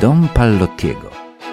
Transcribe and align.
Dom 0.00 0.28
Pallottiego. 0.34 1.10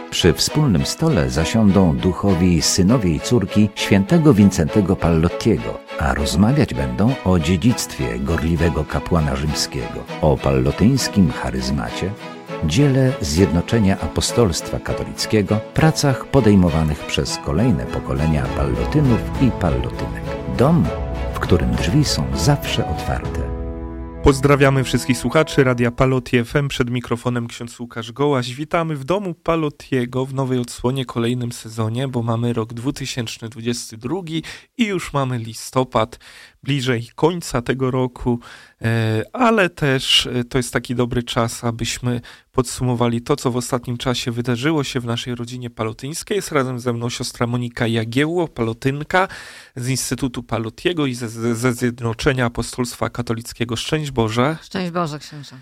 Przy 0.10 0.34
wspólnym 0.34 0.86
stole 0.86 1.30
zasiądą 1.30 1.98
duchowi 1.98 2.62
synowie 2.62 3.16
i 3.16 3.20
córki 3.20 3.70
świętego 3.76 4.34
Wincentego 4.34 4.96
Pallottiego, 4.96 5.80
a 6.00 6.14
rozmawiać 6.14 6.74
będą 6.74 7.14
o 7.26 7.40
dziedzictwie 7.40 8.20
gorliwego 8.20 8.84
kapłana 8.84 9.36
rzymskiego, 9.36 10.04
o 10.22 10.38
pallotyńskim 10.38 11.32
charyzmacie, 11.32 12.12
dziele 12.66 13.12
zjednoczenia 13.22 14.00
apostolstwa 14.00 14.80
katolickiego, 14.80 15.60
pracach 15.74 16.26
podejmowanych 16.26 17.06
przez 17.06 17.38
kolejne 17.46 17.86
pokolenia 17.86 18.46
pallotynów 18.58 19.20
i 19.42 19.52
pallotynek. 19.52 20.24
Dom, 20.58 20.86
w 21.34 21.40
którym 21.40 21.72
drzwi 21.72 22.06
są 22.06 22.24
zawsze 22.36 22.90
otwarte. 22.90 23.49
Pozdrawiamy 24.30 24.84
wszystkich 24.84 25.18
słuchaczy 25.18 25.64
Radia 25.64 25.92
Palotie 25.92 26.46
FM. 26.46 26.68
Przed 26.68 26.90
mikrofonem 26.90 27.48
ksiądz 27.48 27.80
Łukasz 27.80 28.12
Gołaś. 28.12 28.54
Witamy 28.54 28.96
w 28.96 29.04
domu 29.04 29.34
Palotiego 29.34 30.26
w 30.26 30.34
nowej 30.34 30.60
odsłonie, 30.60 31.06
kolejnym 31.06 31.52
sezonie, 31.52 32.08
bo 32.08 32.22
mamy 32.22 32.54
rok 32.54 32.74
2022 32.74 34.16
i 34.78 34.86
już 34.86 35.14
mamy 35.14 35.38
listopad, 35.38 36.20
bliżej 36.64 37.10
końca 37.16 37.62
tego 37.62 37.92
roku, 37.92 38.40
e, 38.82 39.24
ale 39.34 39.70
też 39.70 40.28
e, 40.28 40.44
to 40.44 40.58
jest 40.58 40.74
taki 40.74 40.96
dobry 40.96 41.24
czas, 41.24 41.64
abyśmy 41.64 42.22
podsumowali 42.52 43.22
to, 43.22 43.36
co 43.36 43.52
w 43.52 43.58
ostatnim 43.58 43.98
czasie 43.98 44.32
wydarzyło 44.32 44.84
się 44.84 45.00
w 45.00 45.06
naszej 45.06 45.36
rodzinie 45.36 45.70
palotyńskiej. 45.70 46.36
Jest 46.36 46.52
razem 46.52 46.80
ze 46.80 46.94
mną 46.94 47.10
siostra 47.10 47.48
Monika 47.48 47.88
Jagiełło, 47.88 48.48
palotynka 48.48 49.28
z 49.76 49.90
Instytutu 49.90 50.44
Palotiego 50.44 51.06
i 51.06 51.14
ze, 51.14 51.56
ze 51.56 51.74
Zjednoczenia 51.74 52.46
Apostolstwa 52.46 53.10
Katolickiego. 53.10 53.76
Szczęść 53.76 54.12
Boże. 54.12 54.58
Szczęść 54.62 54.92
Boże, 54.92 55.20
księża. 55.20 55.58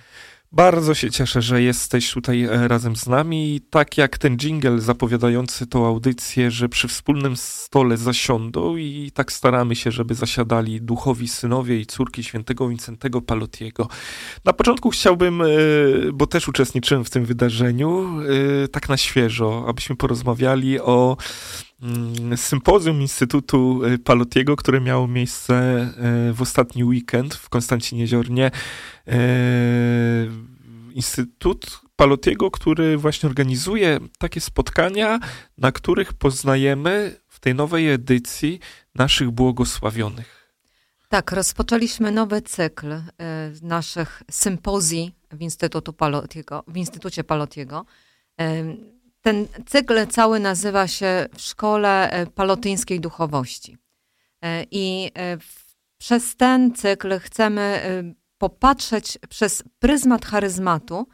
Bardzo 0.51 0.95
się 0.95 1.11
cieszę, 1.11 1.41
że 1.41 1.61
jesteś 1.61 2.11
tutaj 2.11 2.43
e, 2.43 2.67
razem 2.67 2.95
z 2.95 3.07
nami. 3.07 3.61
Tak 3.69 3.97
jak 3.97 4.17
ten 4.17 4.37
jingle 4.37 4.79
zapowiadający 4.79 5.67
tą 5.67 5.85
audycję, 5.85 6.51
że 6.51 6.69
przy 6.69 6.87
wspólnym 6.87 7.37
stole 7.37 7.97
zasiądą 7.97 8.75
i 8.75 9.11
tak 9.13 9.31
staramy 9.31 9.75
się, 9.75 9.91
żeby 9.91 10.15
zasiadali 10.15 10.81
duchowi 10.81 11.27
synowie 11.27 11.79
i 11.79 11.85
córki 11.85 12.23
świętego 12.23 12.69
Wincentego 12.69 13.21
Palotiego. 13.21 13.87
Na 14.45 14.53
początku 14.53 14.89
chciałbym, 14.89 15.41
e, 15.41 15.45
bo 16.13 16.27
też 16.27 16.47
uczestniczyłem 16.47 17.03
w 17.03 17.09
tym 17.09 17.25
wydarzeniu, 17.25 18.19
e, 18.63 18.67
tak 18.67 18.89
na 18.89 18.97
świeżo, 18.97 19.65
abyśmy 19.67 19.95
porozmawiali 19.95 20.79
o 20.79 21.17
sympozjum 22.35 23.01
Instytutu 23.01 23.81
Palotiego, 24.03 24.55
które 24.55 24.81
miało 24.81 25.07
miejsce 25.07 25.87
w 26.33 26.41
ostatni 26.41 26.83
weekend 26.83 27.35
w 27.35 27.49
Konstancinie 27.49 28.07
Ziornie. 28.07 28.51
Instytut 30.93 31.81
Palotiego, 31.95 32.51
który 32.51 32.97
właśnie 32.97 33.29
organizuje 33.29 33.99
takie 34.19 34.41
spotkania, 34.41 35.19
na 35.57 35.71
których 35.71 36.13
poznajemy 36.13 37.19
w 37.27 37.39
tej 37.39 37.55
nowej 37.55 37.91
edycji 37.91 38.59
naszych 38.95 39.31
błogosławionych. 39.31 40.53
Tak, 41.09 41.31
rozpoczęliśmy 41.31 42.11
nowy 42.11 42.41
cykl 42.41 42.91
y, 42.93 43.01
naszych 43.61 44.23
sympozji 44.31 45.15
w, 45.31 45.41
Instytutu 45.41 45.93
Palotiego, 45.93 46.63
w 46.67 46.77
Instytucie 46.77 47.23
Palotiego. 47.23 47.85
Ten 49.27 49.47
cykl 49.65 50.07
cały 50.07 50.39
nazywa 50.39 50.87
się 50.87 51.25
W 51.35 51.41
Szkole 51.41 52.25
Palotyńskiej 52.35 52.99
Duchowości. 52.99 53.77
Y, 54.45 54.47
I 54.71 55.11
przez 55.97 56.35
ten 56.35 56.75
cykl 56.75 57.19
chcemy 57.19 57.81
popatrzeć 58.37 59.17
przez 59.29 59.63
pryzmat 59.79 60.25
charyzmatu 60.25 61.07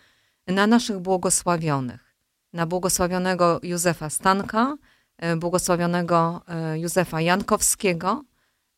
na 0.47 0.67
naszych 0.67 0.99
błogosławionych. 0.99 2.15
Na 2.53 2.65
błogosławionego 2.65 3.59
Józefa 3.63 4.09
Stanka, 4.09 4.75
e, 5.17 5.35
błogosławionego 5.35 6.41
e, 6.47 6.79
Józefa 6.79 7.21
Jankowskiego, 7.21 8.23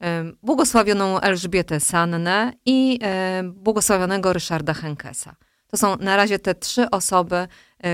e, 0.01 0.23
błogosławioną 0.43 1.19
Elżbietę 1.19 1.79
Sannę 1.79 2.53
i 2.65 2.99
błogosławionego 3.43 4.33
Ryszarda 4.33 4.73
Henkesa. 4.73 5.35
To 5.75 5.79
są 5.79 5.97
na 5.97 6.17
razie 6.17 6.39
te 6.39 6.55
trzy 6.55 6.89
osoby, 6.89 7.47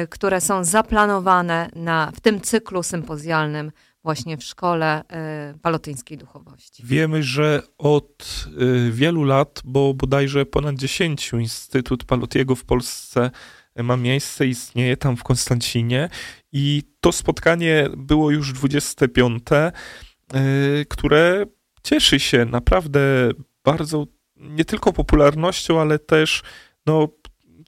które 0.10 0.42
są 0.42 0.64
zaplanowane 0.64 1.70
na, 1.76 2.12
w 2.16 2.20
tym 2.20 2.42
cyklu 2.42 2.84
sympozjalnym 2.84 3.72
właśnie 4.04 4.38
w 4.38 4.44
szkole 4.44 5.04
y, 5.56 5.60
palotyńskiej 5.60 6.18
duchowości. 6.18 6.84
Wiemy, 6.86 7.24
że 7.24 7.62
od 7.78 8.46
y, 8.88 8.92
wielu 8.92 9.24
lat, 9.24 9.62
bo 9.66 9.94
bodajże 9.94 10.46
ponad 10.46 10.76
dziesięciu 10.76 11.40
Instytut 11.40 12.04
Palotiego 12.04 12.56
w 12.56 12.66
Polsce 12.66 13.32
ma 13.76 13.98
miejsce, 13.98 14.48
istnieje 14.48 14.98
tam 14.98 15.18
w 15.18 15.24
Konstancinie 15.24 16.10
i 16.52 16.84
to 17.00 17.12
spotkanie 17.12 17.90
było 17.98 18.32
już 18.32 18.54
25, 18.54 19.44
y, 19.52 20.86
które 20.90 21.46
cieszy 21.84 22.20
się 22.20 22.46
naprawdę 22.46 23.00
bardzo 23.64 24.06
nie 24.36 24.66
tylko 24.66 24.94
popularnością, 24.94 25.82
ale 25.82 26.00
też 26.00 26.44
no, 26.86 27.08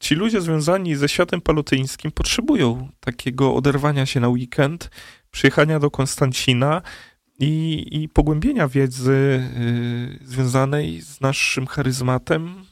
ci 0.03 0.15
ludzie 0.15 0.41
związani 0.41 0.95
ze 0.95 1.09
światem 1.09 1.41
palotyńskim 1.41 2.11
potrzebują 2.11 2.89
takiego 2.99 3.55
oderwania 3.55 4.05
się 4.05 4.19
na 4.19 4.29
weekend, 4.29 4.89
przyjechania 5.31 5.79
do 5.79 5.91
Konstancina 5.91 6.81
i, 7.39 7.85
i 7.91 8.09
pogłębienia 8.09 8.67
wiedzy 8.67 9.43
y, 10.21 10.27
związanej 10.27 11.01
z 11.01 11.21
naszym 11.21 11.67
charyzmatem, 11.67 12.65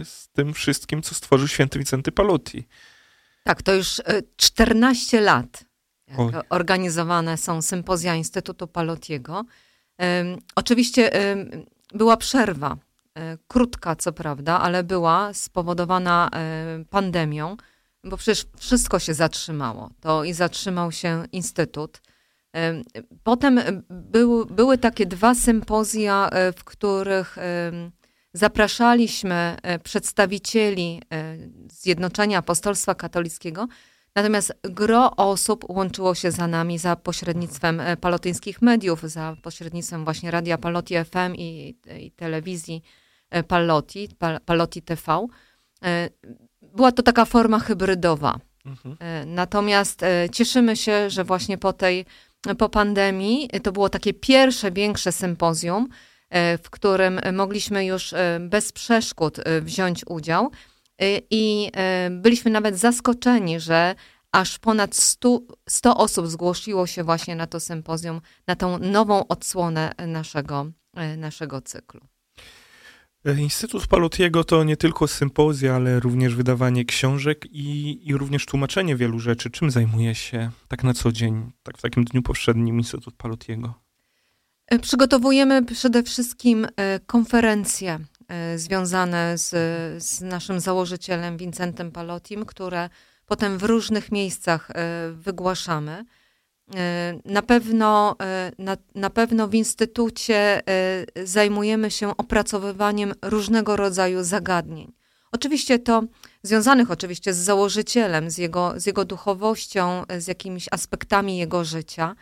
y, 0.00 0.04
z 0.04 0.28
tym 0.28 0.54
wszystkim, 0.54 1.02
co 1.02 1.14
stworzył 1.14 1.48
święty 1.48 1.78
Wicenty 1.78 2.12
Palotti. 2.12 2.64
Tak, 3.44 3.62
to 3.62 3.74
już 3.74 4.02
14 4.36 5.18
y, 5.18 5.20
lat 5.20 5.64
organizowane 6.50 7.36
są 7.36 7.62
sympozja 7.62 8.14
Instytutu 8.14 8.66
Palottiego. 8.66 9.44
Oczywiście 10.56 11.10
była 11.94 12.16
przerwa, 12.16 12.76
y, 12.76 12.87
krótka 13.48 13.96
co 13.96 14.12
prawda, 14.12 14.60
ale 14.60 14.84
była 14.84 15.34
spowodowana 15.34 16.30
y, 16.80 16.84
pandemią 16.84 17.56
bo 18.04 18.16
przecież 18.16 18.46
wszystko 18.56 18.98
się 18.98 19.14
zatrzymało. 19.14 19.90
To 20.00 20.24
i 20.24 20.32
zatrzymał 20.32 20.92
się 20.92 21.24
Instytut. 21.32 22.00
Potem 23.22 23.60
był, 23.90 24.46
były 24.46 24.78
takie 24.78 25.06
dwa 25.06 25.34
sympozja, 25.34 26.28
e, 26.32 26.52
w 26.52 26.64
których 26.64 27.36
zapraszaliśmy 28.32 29.56
e, 29.62 29.78
przedstawicieli 29.78 31.02
e, 31.12 31.36
Zjednoczenia 31.72 32.38
Apostolstwa 32.38 32.94
Katolickiego, 32.94 33.66
natomiast 34.14 34.52
gro 34.62 35.16
osób 35.16 35.64
łączyło 35.68 36.14
się 36.14 36.30
za 36.30 36.46
nami 36.46 36.78
za 36.78 36.96
pośrednictwem 36.96 37.82
palotyńskich 38.00 38.62
mediów, 38.62 39.02
za 39.02 39.36
pośrednictwem 39.42 40.04
właśnie 40.04 40.30
Radia 40.30 40.58
Paloti 40.58 40.94
FM 41.04 41.34
i, 41.36 41.76
i 42.00 42.10
telewizji 42.10 42.82
Paloti, 43.48 44.08
Paloti 44.44 44.82
TV 44.82 45.26
była 46.62 46.92
to 46.92 47.02
taka 47.02 47.24
forma 47.24 47.58
hybrydowa. 47.58 48.38
Mhm. 48.64 48.96
E, 49.00 49.26
natomiast 49.26 50.02
e, 50.02 50.28
cieszymy 50.32 50.76
się, 50.76 51.10
że 51.10 51.24
właśnie 51.24 51.58
po 51.58 51.72
tej, 51.72 52.06
po 52.58 52.68
pandemii 52.68 53.48
to 53.62 53.72
było 53.72 53.88
takie 53.88 54.14
pierwsze, 54.14 54.72
większe 54.72 55.12
sympozjum, 55.12 55.88
e, 56.30 56.58
w 56.58 56.70
którym 56.70 57.20
mogliśmy 57.32 57.84
już 57.84 58.14
bez 58.40 58.72
przeszkód 58.72 59.40
wziąć 59.62 60.04
udział. 60.06 60.50
I 61.30 61.72
byliśmy 62.10 62.50
nawet 62.50 62.78
zaskoczeni, 62.78 63.60
że 63.60 63.94
aż 64.32 64.58
ponad 64.58 64.94
100, 64.94 65.40
100 65.68 65.96
osób 65.96 66.26
zgłosiło 66.26 66.86
się 66.86 67.04
właśnie 67.04 67.36
na 67.36 67.46
to 67.46 67.60
sympozjum, 67.60 68.20
na 68.46 68.56
tą 68.56 68.78
nową 68.78 69.26
odsłonę 69.28 69.92
naszego, 70.06 70.66
naszego 71.16 71.60
cyklu. 71.60 72.00
Instytut 73.24 73.86
Palotiego 73.86 74.44
to 74.44 74.64
nie 74.64 74.76
tylko 74.76 75.08
sympozja, 75.08 75.74
ale 75.74 76.00
również 76.00 76.34
wydawanie 76.34 76.84
książek 76.84 77.46
i, 77.50 78.00
i 78.08 78.16
również 78.16 78.46
tłumaczenie 78.46 78.96
wielu 78.96 79.18
rzeczy. 79.18 79.50
Czym 79.50 79.70
zajmuje 79.70 80.14
się 80.14 80.50
tak 80.68 80.84
na 80.84 80.94
co 80.94 81.12
dzień, 81.12 81.52
tak 81.62 81.78
w 81.78 81.82
takim 81.82 82.04
dniu 82.04 82.22
powszednim 82.22 82.78
Instytut 82.78 83.14
Palotiego? 83.14 83.74
E, 84.66 84.78
przygotowujemy 84.78 85.64
przede 85.64 86.02
wszystkim 86.02 86.66
e, 86.76 87.00
konferencje 87.00 87.98
e, 88.28 88.58
związane 88.58 89.38
z, 89.38 89.50
z 90.04 90.20
naszym 90.20 90.60
założycielem 90.60 91.36
Vincentem 91.36 91.92
Palotim, 91.92 92.44
które 92.44 92.90
potem 93.26 93.58
w 93.58 93.62
różnych 93.62 94.12
miejscach 94.12 94.70
wygłaszamy. 95.12 96.04
E, 96.76 97.20
na 97.24 97.42
pewno, 97.42 98.16
e, 98.22 98.52
na, 98.58 98.76
na 98.94 99.10
pewno 99.10 99.48
w 99.48 99.54
instytucie 99.54 100.62
e, 100.68 101.26
zajmujemy 101.26 101.90
się 101.90 102.16
opracowywaniem 102.16 103.14
różnego 103.22 103.76
rodzaju 103.76 104.24
zagadnień. 104.24 104.92
Oczywiście 105.32 105.78
to 105.78 106.02
związanych 106.42 106.90
oczywiście 106.90 107.34
z 107.34 107.36
założycielem, 107.36 108.30
z 108.30 108.38
jego, 108.38 108.74
z 108.76 108.86
jego 108.86 109.04
duchowością, 109.04 110.02
z 110.18 110.26
jakimiś 110.26 110.66
aspektami 110.70 111.38
jego 111.38 111.64
życia. 111.64 112.14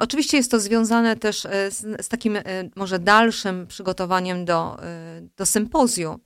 Oczywiście 0.00 0.36
jest 0.36 0.50
to 0.50 0.60
związane 0.60 1.16
też 1.16 1.40
z, 1.70 2.04
z 2.04 2.08
takim 2.08 2.38
może 2.76 2.98
dalszym 2.98 3.66
przygotowaniem 3.66 4.44
do, 4.44 4.76
do 5.36 5.46
sympozjum, 5.46 6.18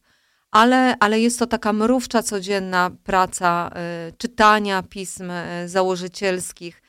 ale, 0.50 0.96
ale 1.00 1.20
jest 1.20 1.38
to 1.38 1.46
taka 1.46 1.72
mrówcza 1.72 2.22
codzienna 2.22 2.90
praca 3.04 3.70
czytania 4.18 4.82
pism 4.82 5.32
założycielskich, 5.66 6.82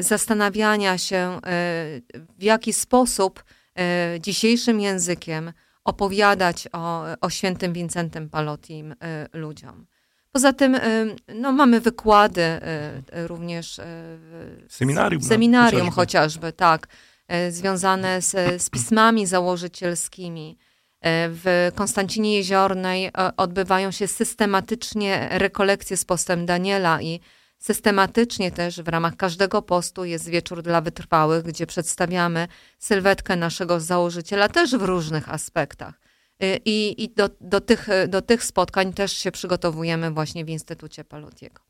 zastanawiania 0.00 0.98
się, 0.98 1.40
w 2.38 2.42
jaki 2.42 2.72
sposób 2.72 3.44
dzisiejszym 4.20 4.80
językiem 4.80 5.52
opowiadać 5.84 6.68
o, 6.72 7.04
o 7.20 7.30
świętym 7.30 7.72
Wincentym 7.72 8.30
Palotim 8.30 8.94
ludziom. 9.32 9.86
Poza 10.32 10.52
tym 10.52 10.76
no, 11.34 11.52
mamy 11.52 11.80
wykłady 11.80 12.42
również 13.12 13.80
w 14.68 14.74
seminarium, 14.74 15.22
w 15.22 15.24
seminarium 15.24 15.86
no, 15.86 15.92
chociażby, 15.92 16.52
tak, 16.52 16.88
związane 17.50 18.22
z, 18.22 18.62
z 18.62 18.70
pismami 18.70 19.26
założycielskimi. 19.26 20.58
W 21.04 21.70
Konstancinie 21.74 22.36
Jeziornej 22.36 23.10
odbywają 23.36 23.90
się 23.90 24.08
systematycznie 24.08 25.28
rekolekcje 25.30 25.96
z 25.96 26.04
postem 26.04 26.46
Daniela 26.46 27.02
i 27.02 27.20
systematycznie 27.60 28.50
też 28.50 28.80
w 28.80 28.88
ramach 28.88 29.16
każdego 29.16 29.62
postu 29.62 30.04
jest 30.04 30.28
wieczór 30.28 30.62
dla 30.62 30.80
wytrwałych, 30.80 31.44
gdzie 31.44 31.66
przedstawiamy 31.66 32.48
sylwetkę 32.78 33.36
naszego 33.36 33.80
założyciela 33.80 34.48
też 34.48 34.76
w 34.76 34.82
różnych 34.82 35.28
aspektach. 35.28 36.00
Y, 36.42 36.60
I, 36.64 37.04
i 37.04 37.08
do, 37.08 37.30
do, 37.40 37.60
tych, 37.60 37.88
do 38.08 38.22
tych 38.22 38.44
spotkań 38.44 38.92
też 38.92 39.12
się 39.12 39.32
przygotowujemy 39.32 40.10
właśnie 40.10 40.44
w 40.44 40.48
Instytucie 40.48 41.04
Palotiego. 41.04 41.60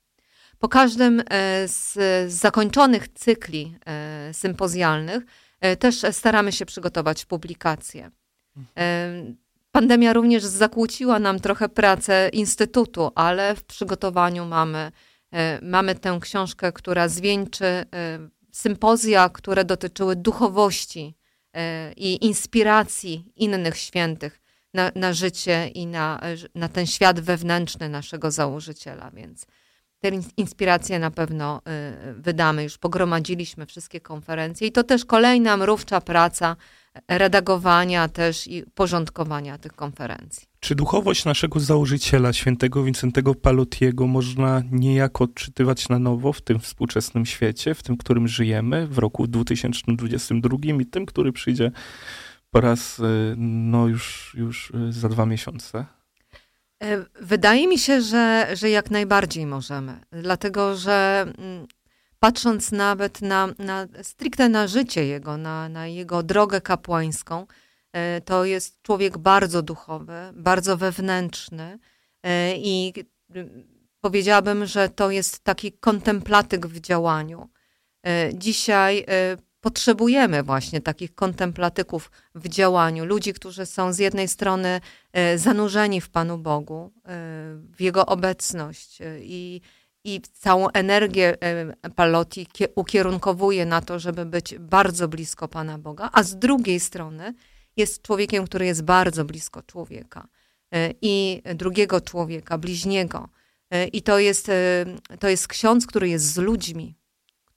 Po 0.61 0.69
każdym 0.69 1.21
e, 1.21 1.25
z 1.69 1.99
zakończonych 2.33 3.09
cykli 3.09 3.77
e, 3.87 4.35
sympozjalnych 4.35 5.23
e, 5.61 5.77
też 5.77 6.03
staramy 6.11 6.53
się 6.53 6.67
przygotować 6.67 7.25
publikacje. 7.25 8.11
Pandemia 9.73 10.13
również 10.13 10.45
zakłóciła 10.45 11.19
nam 11.19 11.41
trochę 11.41 11.69
pracę 11.69 12.31
Instytutu, 12.33 13.11
ale 13.15 13.55
w 13.55 13.65
przygotowaniu 13.65 14.47
mamy, 14.47 14.93
mamy 15.63 15.95
tę 15.95 16.19
książkę, 16.21 16.73
która 16.73 17.09
zwieńczy 17.09 17.85
sympozja, 18.53 19.29
które 19.29 19.65
dotyczyły 19.65 20.17
duchowości 20.17 21.17
i 21.97 22.27
inspiracji 22.27 23.33
innych 23.37 23.77
świętych 23.77 24.41
na, 24.75 24.91
na 24.95 25.13
życie 25.13 25.69
i 25.69 25.87
na, 25.87 26.21
na 26.55 26.69
ten 26.69 26.87
świat 26.87 27.21
wewnętrzny 27.21 27.89
naszego 27.89 28.31
założyciela, 28.31 29.11
więc 29.11 29.47
te 30.01 30.11
inspiracje 30.37 30.99
na 30.99 31.11
pewno 31.11 31.63
wydamy. 32.17 32.63
Już 32.63 32.79
pogromadziliśmy 32.79 33.67
wszystkie 33.67 34.01
konferencje 34.01 34.69
i 34.69 34.73
to 34.73 34.85
też 34.85 35.05
kolejna 35.05 35.57
mrówcza 35.57 36.01
praca 36.01 36.57
redagowania 37.09 38.09
też 38.09 38.47
i 38.47 38.65
porządkowania 38.75 39.59
tych 39.59 39.73
konferencji. 39.73 40.50
Czy 40.61 40.75
duchowość 40.75 41.25
naszego 41.25 41.61
założyciela, 41.61 42.33
świętego 42.33 42.83
Wincentego 42.83 43.35
Palotiego, 43.35 44.07
można 44.07 44.63
niejako 44.71 45.25
odczytywać 45.25 45.89
na 45.89 45.99
nowo 45.99 46.33
w 46.33 46.41
tym 46.41 46.61
współczesnym 46.61 47.27
świecie, 47.27 47.75
w 47.75 47.83
tym, 47.83 47.97
którym 47.97 48.29
żyjemy, 48.29 48.87
w 48.87 48.99
roku 48.99 49.27
2022 49.27 50.57
i 50.81 50.87
tym, 50.87 51.07
który 51.07 51.33
przyjdzie 51.33 51.71
po 52.51 52.61
raz 52.61 52.99
y, 52.99 53.35
no 53.37 53.89
już, 53.89 54.35
już 54.39 54.71
y, 54.71 54.93
za 54.93 55.09
dwa 55.09 55.27
miesiące? 55.27 55.87
E, 56.83 57.05
wydaje 57.21 57.69
mi 57.69 57.79
się, 57.79 58.03
że, 58.03 58.49
że 58.53 58.71
jak 58.71 58.91
najbardziej 58.91 59.47
możemy, 59.47 60.01
dlatego 60.13 60.77
że 60.77 61.27
mm, 61.39 61.67
patrząc 62.19 62.73
nawet 62.73 63.23
na, 63.23 63.49
na 63.59 63.87
stricte 64.03 64.49
na 64.49 64.67
życie 64.67 65.07
jego, 65.07 65.37
na, 65.37 65.69
na 65.69 65.87
jego 65.87 66.23
drogę 66.23 66.61
kapłańską, 66.61 67.47
to 68.25 68.45
jest 68.45 68.83
człowiek 68.83 69.19
bardzo 69.19 69.63
duchowy, 69.63 70.15
bardzo 70.35 70.77
wewnętrzny 70.77 71.79
e, 72.23 72.57
i 72.57 72.95
powiedziałabym, 74.01 74.67
że 74.67 74.89
to 74.89 75.11
jest 75.11 75.45
taki 75.45 75.73
kontemplatyk 75.73 76.67
w 76.67 76.81
działaniu. 76.81 77.49
Dzisiaj 78.35 79.07
potrzebujemy 79.61 80.43
właśnie 80.43 80.81
takich 80.81 81.15
kontemplatyków 81.15 82.11
w 82.35 82.49
działaniu, 82.49 83.05
ludzi, 83.05 83.33
którzy 83.33 83.67
są 83.67 83.93
z 83.93 83.99
jednej 83.99 84.29
strony 84.29 84.81
e, 85.13 85.39
zanurzeni 85.39 86.01
w 86.01 86.09
Panu 86.09 86.39
Bogu, 86.39 86.93
e, 86.97 87.11
w 87.57 87.81
Jego 87.81 88.07
obecność 88.07 89.01
e, 89.01 89.21
i, 89.21 89.61
i 90.05 90.21
całą 90.33 90.69
energię 90.69 91.37
Palotti 91.97 92.47
ukierunkowuje 92.75 93.67
na 93.67 93.81
to, 93.81 93.99
żeby 93.99 94.25
być 94.25 94.59
bardzo 94.59 95.09
blisko 95.09 95.49
Pana 95.49 95.79
Boga, 95.79 96.11
a 96.13 96.23
z 96.23 96.39
drugiej 96.39 96.81
strony 96.81 97.35
jest 97.77 98.03
człowiekiem, 98.03 98.45
który 98.45 98.67
jest 98.67 98.83
bardzo 98.83 99.25
blisko 99.25 99.63
człowieka 99.63 100.29
i 101.03 101.43
drugiego 101.55 102.01
człowieka, 102.01 102.59
bliźniego. 102.59 103.29
I 103.93 104.03
to 104.03 104.19
jest, 104.19 104.51
to 105.21 105.29
jest 105.29 105.49
ksiądz, 105.49 105.87
który 105.87 106.09
jest 106.09 106.25
z 106.33 106.37
ludźmi, 106.37 106.95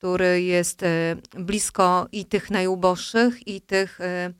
który 0.03 0.41
jest 0.41 0.83
e, 0.83 1.15
blisko 1.39 2.07
i 2.11 2.25
tych 2.25 2.51
najuboższych, 2.51 3.47
i 3.47 3.61
tych, 3.61 4.01
e, 4.01 4.33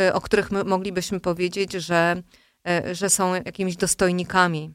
e, 0.00 0.14
o 0.14 0.20
których 0.20 0.50
moglibyśmy 0.50 1.20
powiedzieć, 1.20 1.72
że, 1.72 2.22
że 2.92 3.10
są 3.10 3.34
jakimiś 3.34 3.76
dostojnikami 3.76 4.70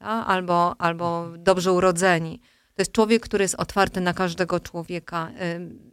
albo, 0.00 0.80
albo 0.80 1.28
dobrze 1.38 1.72
urodzeni. 1.72 2.40
To 2.74 2.82
jest 2.82 2.92
człowiek, 2.92 3.22
który 3.22 3.44
jest 3.44 3.54
otwarty 3.54 4.00
na 4.00 4.14
każdego 4.14 4.60
człowieka 4.60 5.30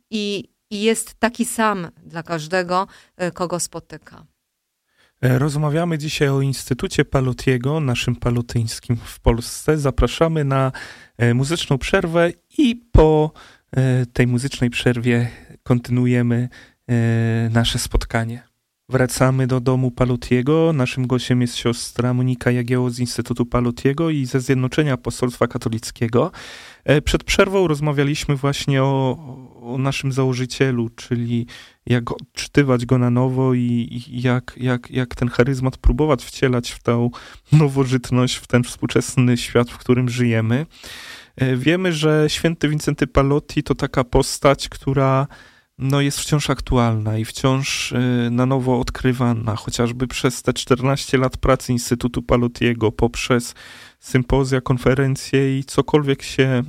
i, 0.09 0.52
i 0.73 0.81
jest 0.81 1.13
taki 1.19 1.45
sam 1.45 1.87
dla 2.05 2.23
każdego, 2.23 2.87
kogo 3.33 3.59
spotyka. 3.59 4.25
Rozmawiamy 5.21 5.97
dzisiaj 5.97 6.29
o 6.29 6.41
Instytucie 6.41 7.05
Palotiego, 7.05 7.79
naszym 7.79 8.15
palotyńskim 8.15 8.97
w 9.05 9.19
Polsce. 9.19 9.77
Zapraszamy 9.77 10.43
na 10.43 10.71
muzyczną 11.33 11.77
przerwę 11.77 12.31
i 12.57 12.75
po 12.91 13.31
E, 13.77 14.05
tej 14.05 14.27
muzycznej 14.27 14.69
przerwie 14.69 15.29
kontynuujemy 15.63 16.49
e, 16.89 17.49
nasze 17.49 17.79
spotkanie. 17.79 18.43
Wracamy 18.89 19.47
do 19.47 19.59
domu 19.59 19.91
Palutiego. 19.91 20.73
Naszym 20.73 21.07
gościem 21.07 21.41
jest 21.41 21.55
siostra 21.55 22.13
Monika 22.13 22.51
Jagieło 22.51 22.89
z 22.89 22.99
Instytutu 22.99 23.45
Palutiego 23.45 24.09
i 24.09 24.25
ze 24.25 24.39
Zjednoczenia 24.39 24.93
Apostolstwa 24.93 25.47
Katolickiego. 25.47 26.31
E, 26.83 27.01
przed 27.01 27.23
przerwą 27.23 27.67
rozmawialiśmy 27.67 28.35
właśnie 28.35 28.83
o, 28.83 29.17
o 29.63 29.77
naszym 29.77 30.11
założycielu, 30.11 30.89
czyli 30.89 31.47
jak 31.85 32.11
odczytywać 32.11 32.85
go 32.85 32.97
na 32.97 33.09
nowo 33.09 33.53
i, 33.53 34.03
i 34.07 34.21
jak, 34.21 34.53
jak, 34.57 34.91
jak 34.91 35.15
ten 35.15 35.29
charyzmat 35.29 35.77
próbować 35.77 36.25
wcielać 36.25 36.71
w 36.71 36.83
tę 36.83 37.09
nowożytność, 37.51 38.35
w 38.35 38.47
ten 38.47 38.63
współczesny 38.63 39.37
świat, 39.37 39.71
w 39.71 39.77
którym 39.77 40.09
żyjemy. 40.09 40.65
E, 41.35 41.55
wiemy, 41.55 41.93
że 41.93 42.25
święty 42.27 42.69
Wincenty 42.69 43.07
Palotti 43.07 43.63
to 43.63 43.75
taka 43.75 44.03
postać, 44.03 44.69
która 44.69 45.27
no, 45.77 46.01
jest 46.01 46.19
wciąż 46.19 46.49
aktualna 46.49 47.17
i 47.17 47.25
wciąż 47.25 47.93
e, 47.93 48.29
na 48.31 48.45
nowo 48.45 48.79
odkrywana, 48.79 49.55
chociażby 49.55 50.07
przez 50.07 50.41
te 50.41 50.53
14 50.53 51.17
lat 51.17 51.37
pracy 51.37 51.71
Instytutu 51.71 52.21
Palottiego, 52.21 52.91
poprzez 52.91 53.55
sympozja, 53.99 54.61
konferencje 54.61 55.59
i 55.59 55.63
cokolwiek 55.63 56.23
się 56.23 56.43
e, 56.43 56.63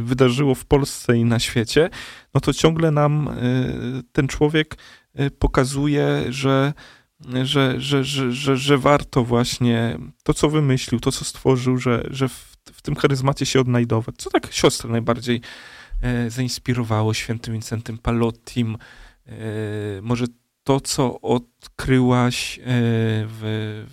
wydarzyło 0.00 0.54
w 0.54 0.64
Polsce 0.64 1.16
i 1.16 1.24
na 1.24 1.38
świecie, 1.38 1.90
no 2.34 2.40
to 2.40 2.52
ciągle 2.52 2.90
nam 2.90 3.30
ten 4.12 4.28
człowiek 4.28 4.78
pokazuje, 5.38 6.24
że 6.28 6.72
że, 7.42 7.80
że, 7.80 8.04
że, 8.04 8.32
że, 8.32 8.56
że 8.56 8.78
warto 8.78 9.24
właśnie 9.24 9.98
to, 10.22 10.34
co 10.34 10.50
wymyślił, 10.50 11.00
to, 11.00 11.12
co 11.12 11.24
stworzył, 11.24 11.78
że, 11.78 12.04
że 12.10 12.28
w, 12.28 12.56
w 12.72 12.82
tym 12.82 12.94
charyzmacie 12.96 13.46
się 13.46 13.60
odnajdować. 13.60 14.14
Co 14.18 14.30
tak 14.30 14.52
siostrę 14.52 14.90
najbardziej 14.90 15.40
zainspirowało 16.28 17.14
świętym 17.14 17.52
Vincentym 17.52 17.98
Palottim? 17.98 18.78
E, 19.26 19.32
może 20.02 20.24
to, 20.64 20.80
co 20.80 21.20
odkryłaś 21.20 22.58
e, 22.58 22.62
w, 23.26 23.84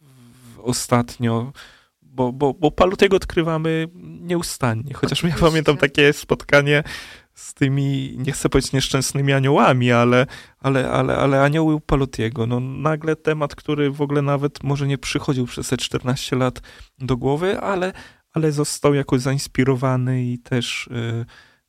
w, 0.00 0.60
ostatnio, 0.60 1.52
bo, 2.02 2.32
bo, 2.32 2.54
bo 2.54 2.70
Palutiego 2.70 3.16
odkrywamy 3.16 3.88
nieustannie. 4.20 4.94
Chociaż 4.94 5.22
ja 5.22 5.36
pamiętam 5.40 5.76
takie 5.76 6.12
spotkanie 6.12 6.82
z 7.34 7.54
tymi, 7.54 8.16
nie 8.18 8.32
chcę 8.32 8.48
powiedzieć 8.48 8.72
nieszczęsnymi 8.72 9.32
aniołami, 9.32 9.92
ale, 9.92 10.26
ale, 10.58 10.90
ale, 10.90 11.16
ale 11.16 11.42
anioły 11.42 11.80
Palutiego. 11.80 12.46
No 12.46 12.60
nagle 12.60 13.16
temat, 13.16 13.54
który 13.54 13.90
w 13.90 14.02
ogóle 14.02 14.22
nawet 14.22 14.62
może 14.62 14.86
nie 14.86 14.98
przychodził 14.98 15.46
przez 15.46 15.68
te 15.68 15.76
14 15.76 16.36
lat 16.36 16.60
do 16.98 17.16
głowy, 17.16 17.60
ale, 17.60 17.92
ale 18.32 18.52
został 18.52 18.94
jakoś 18.94 19.20
zainspirowany 19.20 20.24
i 20.24 20.38
też 20.38 20.86
y, 20.86 21.26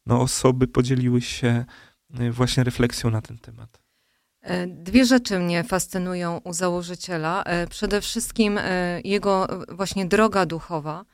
no, 0.08 0.22
osoby 0.22 0.68
podzieliły 0.68 1.22
się 1.22 1.66
y, 2.20 2.32
właśnie 2.32 2.64
refleksją 2.64 3.10
na 3.10 3.22
ten 3.22 3.38
temat. 3.38 3.88
E, 4.48 4.68
dwie 4.68 5.06
rzeczy 5.06 5.40
mnie 5.40 5.64
fascynują 5.64 6.42
u 6.44 6.54
założyciela. 6.54 7.44
E, 7.44 7.68
przede 7.68 8.02
wszystkim 8.02 8.58
e, 8.58 9.02
jego 9.04 9.48
właśnie 9.70 10.06
droga 10.06 10.46
duchowa 10.46 11.06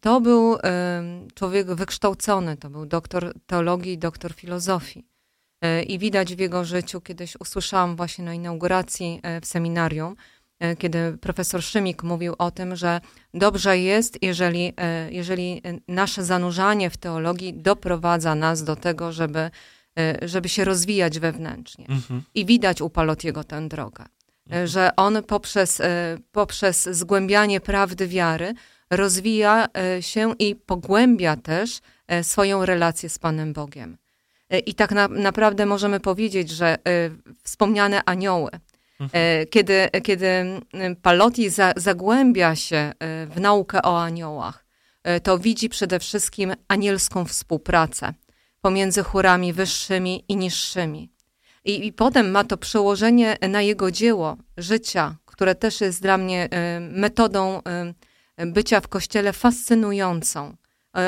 to 0.00 0.20
był 0.20 0.56
człowiek 1.34 1.66
wykształcony, 1.66 2.56
to 2.56 2.70
był 2.70 2.86
doktor 2.86 3.32
teologii, 3.46 3.98
doktor 3.98 4.34
filozofii. 4.34 5.06
I 5.86 5.98
widać 5.98 6.34
w 6.34 6.38
jego 6.38 6.64
życiu, 6.64 7.00
kiedyś 7.00 7.36
usłyszałam 7.40 7.96
właśnie 7.96 8.24
na 8.24 8.34
inauguracji 8.34 9.20
w 9.42 9.46
seminarium, 9.46 10.16
kiedy 10.78 11.18
profesor 11.20 11.62
Szymik 11.62 12.02
mówił 12.02 12.34
o 12.38 12.50
tym, 12.50 12.76
że 12.76 13.00
dobrze 13.34 13.78
jest, 13.78 14.18
jeżeli, 14.22 14.72
jeżeli 15.10 15.62
nasze 15.88 16.24
zanurzanie 16.24 16.90
w 16.90 16.96
teologii 16.96 17.54
doprowadza 17.54 18.34
nas 18.34 18.64
do 18.64 18.76
tego, 18.76 19.12
żeby, 19.12 19.50
żeby 20.22 20.48
się 20.48 20.64
rozwijać 20.64 21.18
wewnętrznie. 21.18 21.86
Mhm. 21.88 22.22
I 22.34 22.44
widać 22.46 22.80
u 22.80 22.90
Palotiego 22.90 23.44
tę 23.44 23.68
drogę. 23.68 24.04
Mhm. 24.46 24.66
Że 24.66 24.90
on 24.96 25.22
poprzez, 25.22 25.82
poprzez 26.32 26.88
zgłębianie 26.90 27.60
prawdy 27.60 28.08
wiary 28.08 28.54
rozwija 28.90 29.66
się 30.00 30.34
i 30.38 30.54
pogłębia 30.54 31.36
też 31.36 31.80
swoją 32.22 32.64
relację 32.64 33.08
z 33.08 33.18
Panem 33.18 33.52
Bogiem. 33.52 33.96
E, 34.50 34.58
I 34.58 34.74
tak 34.74 34.92
na, 34.92 35.08
naprawdę 35.08 35.66
możemy 35.66 36.00
powiedzieć, 36.00 36.50
że 36.50 36.66
e, 36.66 36.78
wspomniane 37.42 38.02
anioły, 38.04 38.50
mhm. 39.00 39.10
E, 39.12 39.46
kiedy, 39.46 39.88
kiedy 40.02 40.44
Palotti 41.02 41.50
za, 41.50 41.72
zagłębia 41.76 42.56
się 42.56 42.92
w 43.28 43.40
naukę 43.40 43.82
o 43.82 44.02
aniołach, 44.02 44.66
to 45.22 45.38
widzi 45.38 45.68
przede 45.68 45.98
wszystkim 45.98 46.54
anielską 46.68 47.24
współpracę 47.24 48.14
pomiędzy 48.60 49.02
chórami 49.02 49.52
wyższymi 49.52 50.24
i 50.28 50.36
niższymi. 50.36 51.10
I, 51.64 51.86
I 51.86 51.92
potem 51.92 52.30
ma 52.30 52.44
to 52.44 52.56
przełożenie 52.56 53.36
na 53.48 53.62
jego 53.62 53.90
dzieło 53.90 54.36
życia, 54.56 55.16
które 55.24 55.54
też 55.54 55.80
jest 55.80 56.02
dla 56.02 56.18
mnie 56.18 56.48
metodą 56.80 57.62
bycia 58.38 58.80
w 58.80 58.88
kościele 58.88 59.32
fascynującą. 59.32 60.56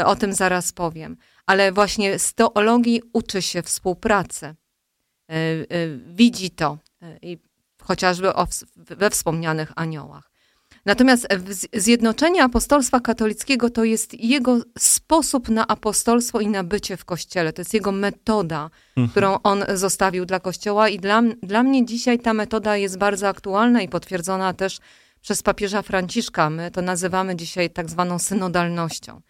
O 0.05 0.17
tym 0.17 0.33
zaraz 0.33 0.73
powiem 0.73 1.17
ale 1.49 1.73
właśnie 1.73 2.19
z 2.19 2.35
teologii 2.35 3.03
uczy 3.13 3.43
się 3.43 3.63
współpracy. 3.63 4.47
E, 4.47 4.55
e, 5.29 5.35
widzi 6.07 6.51
to 6.51 6.79
e, 7.03 7.19
i 7.23 7.39
chociażby 7.83 8.33
we 8.77 9.11
wspomnianych 9.11 9.73
aniołach. 9.77 10.31
Natomiast 10.85 11.29
zjednoczenie 11.75 12.45
apostolstwa 12.45 13.01
katolickiego 13.01 13.71
to 13.71 13.85
jest 13.85 14.15
jego 14.15 14.59
sposób 14.79 15.49
na 15.49 15.67
apostolstwo 15.67 16.41
i 16.41 16.49
na 16.49 16.65
bycie 16.65 16.97
w 16.97 17.05
kościele. 17.05 17.53
To 17.53 17.61
jest 17.61 17.75
jego 17.75 17.93
metoda, 17.93 18.71
mhm. 18.97 19.09
którą 19.09 19.39
on 19.43 19.65
zostawił 19.75 20.25
dla 20.25 20.41
kościoła, 20.41 20.89
i 20.89 20.99
dla, 20.99 21.23
dla 21.43 21.63
mnie 21.63 21.87
dzisiaj 21.87 22.19
ta 22.19 22.35
metoda 22.35 22.77
jest 22.77 22.99
bardzo 22.99 23.29
aktualna 23.29 23.83
i 23.83 23.89
potwierdzona 23.89 24.53
też 24.53 24.79
przez 25.21 25.43
papieża 25.43 25.83
Franciszka. 25.83 26.51
My 26.51 26.71
to 26.71 26.83
nazywamy 26.83 27.37
dzisiaj 27.37 27.71
tak 27.71 27.91
zwaną 27.91 28.19
synodalnością. 28.19 29.21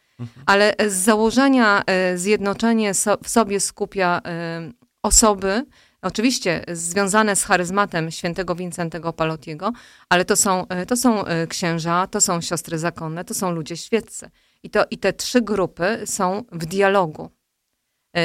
Ale 0.47 0.75
z 0.89 0.95
założenia 0.95 1.83
e, 1.87 2.19
zjednoczenie 2.19 2.93
w 3.23 3.29
sobie 3.29 3.61
skupia 3.61 4.21
e, 4.25 4.73
osoby, 5.03 5.65
oczywiście 6.03 6.65
związane 6.73 7.37
z 7.37 7.45
charyzmatem 7.45 8.11
świętego 8.11 8.55
Wincentego 8.55 9.13
Palotiego, 9.13 9.73
ale 10.09 10.25
to 10.25 10.37
są, 10.37 10.69
e, 10.69 10.87
to 10.87 10.97
są 10.97 11.25
księża, 11.49 12.07
to 12.07 12.21
są 12.21 12.41
siostry 12.41 12.79
zakonne, 12.79 13.25
to 13.25 13.35
są 13.35 13.51
ludzie 13.51 13.77
świeccy. 13.77 14.31
I, 14.63 14.71
to, 14.71 14.85
I 14.91 14.99
te 14.99 15.13
trzy 15.13 15.43
grupy 15.43 16.03
są 16.05 16.45
w 16.53 16.67
dialogu. 16.67 17.31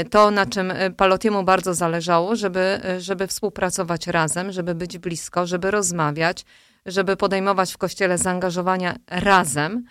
To, 0.10 0.32
na 0.32 0.46
czym 0.46 0.74
Palotiemu 0.98 1.44
bardzo 1.44 1.74
zależało, 1.74 2.36
żeby, 2.36 2.82
żeby 3.00 3.28
współpracować 3.28 4.08
razem, 4.08 4.52
żeby 4.52 4.76
być 4.76 4.98
blisko, 4.98 5.48
żeby 5.48 5.72
rozmawiać, 5.72 6.46
żeby 6.86 7.18
podejmować 7.18 7.74
w 7.74 7.78
kościele 7.78 8.18
zaangażowania 8.18 8.96
razem. 9.08 9.86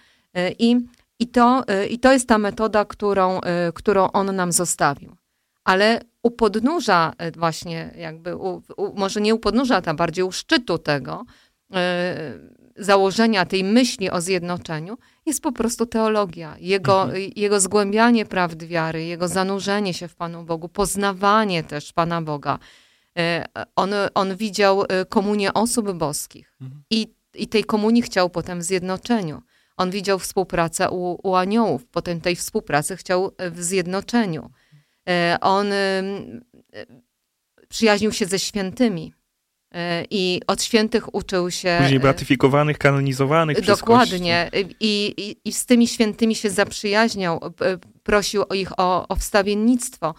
I 0.58 0.76
i 1.22 1.26
to, 1.28 1.64
I 1.90 1.98
to 1.98 2.12
jest 2.12 2.28
ta 2.28 2.38
metoda, 2.38 2.84
którą, 2.84 3.40
którą 3.74 4.10
on 4.10 4.36
nam 4.36 4.52
zostawił. 4.52 5.16
Ale 5.64 6.00
u 6.22 6.30
podnóża 6.30 7.12
y, 7.28 7.38
właśnie, 7.38 7.94
jakby, 7.96 8.36
u, 8.36 8.62
u, 8.76 8.94
może 8.94 9.20
nie 9.20 9.34
u 9.34 9.38
podnóża, 9.38 9.82
a 9.86 9.94
bardziej 9.94 10.24
u 10.24 10.32
szczytu 10.32 10.78
tego 10.78 11.24
założenia, 12.76 13.46
tej 13.46 13.64
myśli 13.64 14.10
o 14.10 14.20
zjednoczeniu, 14.20 14.98
jest 15.26 15.42
po 15.42 15.52
prostu 15.52 15.86
teologia. 15.86 16.56
Jego, 16.58 17.02
mhm. 17.02 17.30
jego 17.36 17.60
zgłębianie 17.60 18.26
prawd 18.26 18.64
wiary, 18.64 19.04
jego 19.04 19.28
zanurzenie 19.28 19.94
się 19.94 20.08
w 20.08 20.14
Panu 20.14 20.44
Bogu, 20.44 20.68
poznawanie 20.68 21.64
też 21.64 21.92
Pana 21.92 22.22
Boga. 22.22 22.58
On, 23.76 23.90
on 24.14 24.36
widział 24.36 24.84
komunię 25.08 25.54
osób 25.54 25.92
boskich 25.92 26.56
mhm. 26.60 26.82
i, 26.90 27.14
i 27.34 27.48
tej 27.48 27.64
komunii 27.64 28.02
chciał 28.02 28.30
potem 28.30 28.58
w 28.58 28.62
zjednoczeniu. 28.62 29.42
On 29.76 29.90
widział 29.90 30.18
współpracę 30.18 30.90
u, 30.90 31.28
u 31.28 31.34
aniołów, 31.34 31.86
potem 31.86 32.20
tej 32.20 32.36
współpracy 32.36 32.96
chciał 32.96 33.32
e, 33.38 33.50
w 33.50 33.62
zjednoczeniu. 33.62 34.50
E, 35.08 35.38
on 35.40 35.72
e, 35.72 36.02
przyjaźnił 37.68 38.12
się 38.12 38.26
ze 38.26 38.38
świętymi 38.38 39.14
i 40.10 40.40
od 40.46 40.62
świętych 40.62 41.14
uczył 41.14 41.50
się. 41.50 41.78
Później 41.80 42.00
beatyfikowanych, 42.00 42.78
kanonizowanych. 42.78 43.60
Dokładnie. 43.60 44.50
I, 44.80 45.14
i, 45.16 45.36
I 45.48 45.52
z 45.52 45.66
tymi 45.66 45.88
świętymi 45.88 46.34
się 46.34 46.50
zaprzyjaźniał, 46.50 47.40
prosił 48.02 48.42
ich 48.54 48.72
o, 48.78 49.08
o 49.08 49.16
wstawiennictwo. 49.16 50.14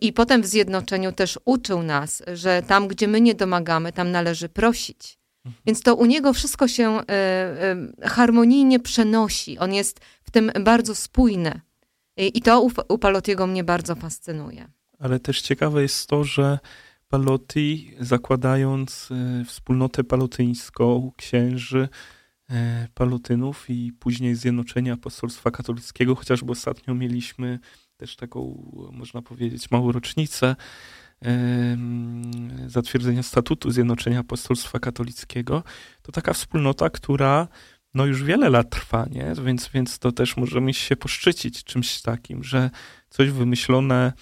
I 0.00 0.12
potem 0.12 0.42
w 0.42 0.46
zjednoczeniu 0.46 1.12
też 1.12 1.38
uczył 1.44 1.82
nas, 1.82 2.22
że 2.32 2.62
tam, 2.62 2.88
gdzie 2.88 3.08
my 3.08 3.20
nie 3.20 3.34
domagamy, 3.34 3.92
tam 3.92 4.10
należy 4.10 4.48
prosić. 4.48 5.18
Więc 5.66 5.82
to 5.82 5.94
u 5.94 6.04
niego 6.04 6.32
wszystko 6.32 6.68
się 6.68 7.00
e, 7.00 7.02
e, 7.10 8.08
harmonijnie 8.08 8.80
przenosi. 8.80 9.58
On 9.58 9.74
jest 9.74 10.00
w 10.22 10.30
tym 10.30 10.52
bardzo 10.60 10.94
spójny. 10.94 11.60
I 12.26 12.42
to 12.42 12.62
u, 12.62 12.70
u 12.88 12.98
Palotiego 12.98 13.46
mnie 13.46 13.64
bardzo 13.64 13.94
fascynuje. 13.94 14.68
Ale 14.98 15.20
też 15.20 15.42
ciekawe 15.42 15.82
jest 15.82 16.06
to, 16.06 16.24
że 16.24 16.58
Palotti, 17.08 17.94
zakładając 18.00 19.08
e, 19.10 19.44
wspólnotę 19.44 20.04
palotyńską, 20.04 21.12
księży, 21.16 21.88
palotynów 22.94 23.70
i 23.70 23.92
później 23.92 24.34
zjednoczenie 24.34 24.92
apostolstwa 24.92 25.50
katolickiego, 25.50 26.14
chociażby 26.14 26.52
ostatnio 26.52 26.94
mieliśmy 26.94 27.58
też 27.96 28.16
taką, 28.16 28.70
można 28.92 29.22
powiedzieć, 29.22 29.70
małą 29.70 29.92
rocznicę 29.92 30.56
zatwierdzenia 32.66 33.22
statutu 33.22 33.70
Zjednoczenia 33.70 34.18
Apostolstwa 34.20 34.78
Katolickiego, 34.78 35.62
to 36.02 36.12
taka 36.12 36.32
wspólnota, 36.32 36.90
która 36.90 37.48
no 37.94 38.06
już 38.06 38.24
wiele 38.24 38.50
lat 38.50 38.70
trwa, 38.70 39.06
nie? 39.10 39.32
Więc, 39.44 39.70
więc 39.74 39.98
to 39.98 40.12
też 40.12 40.36
możemy 40.36 40.74
się 40.74 40.96
poszczycić 40.96 41.64
czymś 41.64 42.02
takim, 42.02 42.44
że 42.44 42.70
coś 43.10 43.30
wymyślone 43.30 44.06
e, 44.06 44.12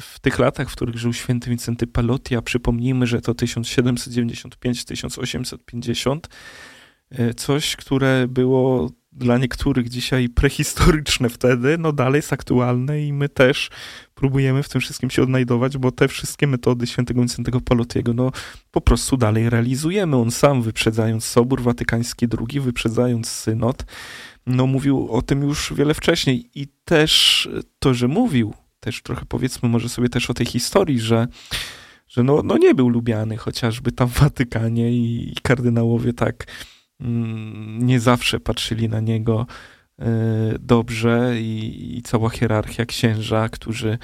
w 0.00 0.16
tych 0.20 0.38
latach, 0.38 0.70
w 0.70 0.72
których 0.72 0.96
żył 0.96 1.12
święty 1.12 1.50
Wincenty 1.50 1.86
Palotti, 1.86 2.36
a 2.36 2.42
przypomnijmy, 2.42 3.06
że 3.06 3.20
to 3.20 3.32
1795-1850, 3.32 6.18
e, 7.10 7.34
coś, 7.34 7.76
które 7.76 8.28
było 8.28 8.90
dla 9.16 9.38
niektórych 9.38 9.88
dzisiaj 9.88 10.28
prehistoryczne 10.28 11.28
wtedy, 11.28 11.78
no 11.78 11.92
dalej 11.92 12.18
jest 12.18 12.32
aktualne 12.32 13.02
i 13.02 13.12
my 13.12 13.28
też 13.28 13.70
próbujemy 14.14 14.62
w 14.62 14.68
tym 14.68 14.80
wszystkim 14.80 15.10
się 15.10 15.22
odnajdować, 15.22 15.78
bo 15.78 15.92
te 15.92 16.08
wszystkie 16.08 16.46
metody 16.46 16.86
świętego 16.86 17.20
Wincentego 17.20 17.60
Palotiego, 17.60 18.14
no 18.14 18.32
po 18.70 18.80
prostu 18.80 19.16
dalej 19.16 19.50
realizujemy. 19.50 20.16
On 20.16 20.30
sam 20.30 20.62
wyprzedzając 20.62 21.24
Sobór 21.24 21.62
Watykański 21.62 22.26
II, 22.38 22.60
wyprzedzając 22.60 23.28
synod, 23.28 23.84
no 24.46 24.66
mówił 24.66 25.08
o 25.12 25.22
tym 25.22 25.42
już 25.42 25.72
wiele 25.76 25.94
wcześniej 25.94 26.50
i 26.54 26.68
też 26.84 27.48
to, 27.78 27.94
że 27.94 28.08
mówił, 28.08 28.54
też 28.80 29.02
trochę 29.02 29.24
powiedzmy 29.28 29.68
może 29.68 29.88
sobie 29.88 30.08
też 30.08 30.30
o 30.30 30.34
tej 30.34 30.46
historii, 30.46 31.00
że 31.00 31.26
że 32.08 32.22
no, 32.22 32.42
no 32.44 32.58
nie 32.58 32.74
był 32.74 32.88
lubiany 32.88 33.36
chociażby 33.36 33.92
tam 33.92 34.08
w 34.08 34.20
Watykanie 34.20 34.92
i, 34.92 35.32
i 35.32 35.34
kardynałowie 35.42 36.12
tak 36.12 36.46
nie 37.78 38.00
zawsze 38.00 38.40
patrzyli 38.40 38.88
na 38.88 39.00
niego 39.00 39.46
E, 40.00 40.08
dobrze 40.60 41.40
i, 41.40 41.96
i 41.98 42.02
cała 42.02 42.30
hierarchia 42.30 42.86
księża, 42.86 43.48
którzy 43.48 43.98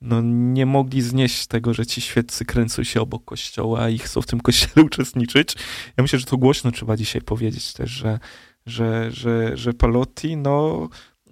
no, 0.00 0.20
nie 0.22 0.66
mogli 0.66 1.02
znieść 1.02 1.46
tego, 1.46 1.74
że 1.74 1.86
ci 1.86 2.00
świeccy 2.00 2.44
kręcą 2.44 2.84
się 2.84 3.00
obok 3.00 3.24
kościoła 3.24 3.88
i 3.88 3.98
chcą 3.98 4.22
w 4.22 4.26
tym 4.26 4.40
kościele 4.40 4.84
uczestniczyć. 4.86 5.54
Ja 5.96 6.02
myślę, 6.02 6.18
że 6.18 6.24
to 6.24 6.36
głośno 6.36 6.70
trzeba 6.70 6.96
dzisiaj 6.96 7.22
powiedzieć 7.22 7.72
też, 7.72 7.90
że, 7.90 8.18
że, 8.66 9.10
że, 9.10 9.56
że 9.56 9.72
Palotti 9.72 10.36
no, 10.36 10.88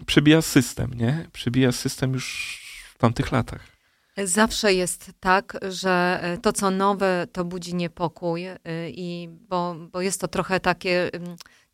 przebija 0.06 0.42
system, 0.42 0.94
nie? 0.94 1.28
Przebija 1.32 1.72
system 1.72 2.12
już 2.12 2.58
w 2.94 2.98
tamtych 2.98 3.32
latach. 3.32 3.75
Zawsze 4.24 4.74
jest 4.74 5.10
tak, 5.20 5.58
że 5.68 6.20
to, 6.42 6.52
co 6.52 6.70
nowe, 6.70 7.26
to 7.32 7.44
budzi 7.44 7.74
niepokój, 7.74 8.48
y, 8.48 8.56
i 8.86 9.28
bo, 9.48 9.76
bo 9.92 10.00
jest 10.00 10.20
to 10.20 10.28
trochę 10.28 10.60
takie 10.60 11.10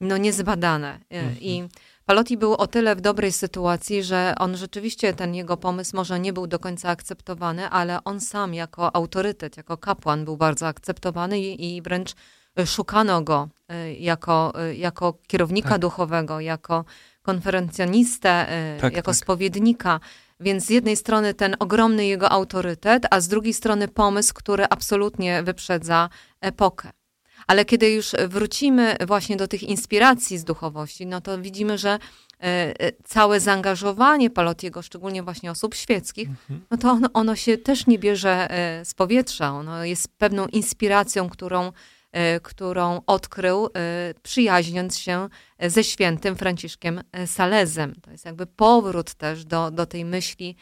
no, 0.01 0.17
niezbadane. 0.17 0.99
Mhm. 1.11 1.37
I 1.41 1.69
Palotti 2.07 2.37
był 2.37 2.55
o 2.55 2.67
tyle 2.67 2.97
w 2.97 3.01
dobrej 3.01 3.33
sytuacji, 3.33 4.03
że 4.03 4.35
on 4.39 4.57
rzeczywiście, 4.57 5.15
ten 5.15 5.35
jego 5.35 5.57
pomysł 5.57 5.97
może 5.97 6.21
nie 6.21 6.33
był 6.33 6.47
do 6.47 6.59
końca 6.59 6.89
akceptowany, 6.89 7.69
ale 7.69 8.05
on 8.05 8.21
sam 8.21 8.55
jako 8.55 8.97
autorytet, 8.97 9.57
jako 9.57 9.77
kapłan 9.77 10.25
był 10.25 10.37
bardzo 10.37 10.67
akceptowany 10.67 11.41
i, 11.41 11.77
i 11.77 11.83
wręcz 11.83 12.15
szukano 12.67 13.23
go 13.23 13.49
jako, 13.99 14.53
jako 14.75 15.19
kierownika 15.27 15.69
tak. 15.69 15.81
duchowego, 15.81 16.41
jako 16.41 16.85
konferencjonistę, 17.23 18.47
tak, 18.81 18.97
jako 18.97 19.11
tak. 19.11 19.17
spowiednika. 19.17 20.01
Więc 20.43 20.67
z 20.67 20.71
jednej 20.71 20.97
strony 20.97 21.35
ten 21.35 21.57
ogromny 21.59 22.07
jego 22.07 22.31
autorytet, 22.31 23.07
a 23.11 23.21
z 23.21 23.29
drugiej 23.29 23.55
strony 23.55 23.89
pomysł, 23.89 24.35
który 24.35 24.65
absolutnie 24.71 25.43
wyprzedza 25.43 26.09
epokę. 26.41 26.91
Ale 27.47 27.65
kiedy 27.65 27.91
już 27.91 28.13
wrócimy 28.29 28.97
właśnie 29.07 29.37
do 29.37 29.49
tych 29.49 29.63
inspiracji 29.63 30.39
z 30.39 30.45
duchowości, 30.45 31.07
no 31.07 31.21
to 31.21 31.39
widzimy, 31.39 31.79
że 31.79 31.91
e, 31.91 31.99
e, 32.41 32.93
całe 33.05 33.41
zaangażowanie 33.41 34.31
Palotiego, 34.31 34.83
szczególnie 34.83 35.23
właśnie 35.23 35.51
osób 35.51 35.75
świeckich, 35.75 36.29
mhm. 36.29 36.65
no 36.71 36.77
to 36.77 36.91
ono, 36.91 37.09
ono, 37.15 37.37
się 37.37 37.59
też 37.59 37.87
nie 37.87 37.99
bierze 37.99 38.51
e, 38.51 38.85
z 38.85 38.95
powietrza. 38.95 39.53
Ono 39.53 39.85
jest 39.85 40.09
pewną 40.19 40.47
inspiracją, 40.47 41.29
którą, 41.29 41.73
którą 42.43 43.01
odkrył, 43.07 43.69
przyjaźniąc 44.23 44.99
się 44.99 45.29
ze 45.61 45.85
świętym 45.85 46.37
Franciszkiem 46.37 47.01
Salezem. 47.27 47.95
To 48.03 48.11
jest 48.11 48.25
jakby 48.25 48.47
powrót 48.47 49.15
też 49.15 49.45
do, 49.45 49.71
do 49.71 49.87
tej 49.87 50.05
myśli 50.05 50.57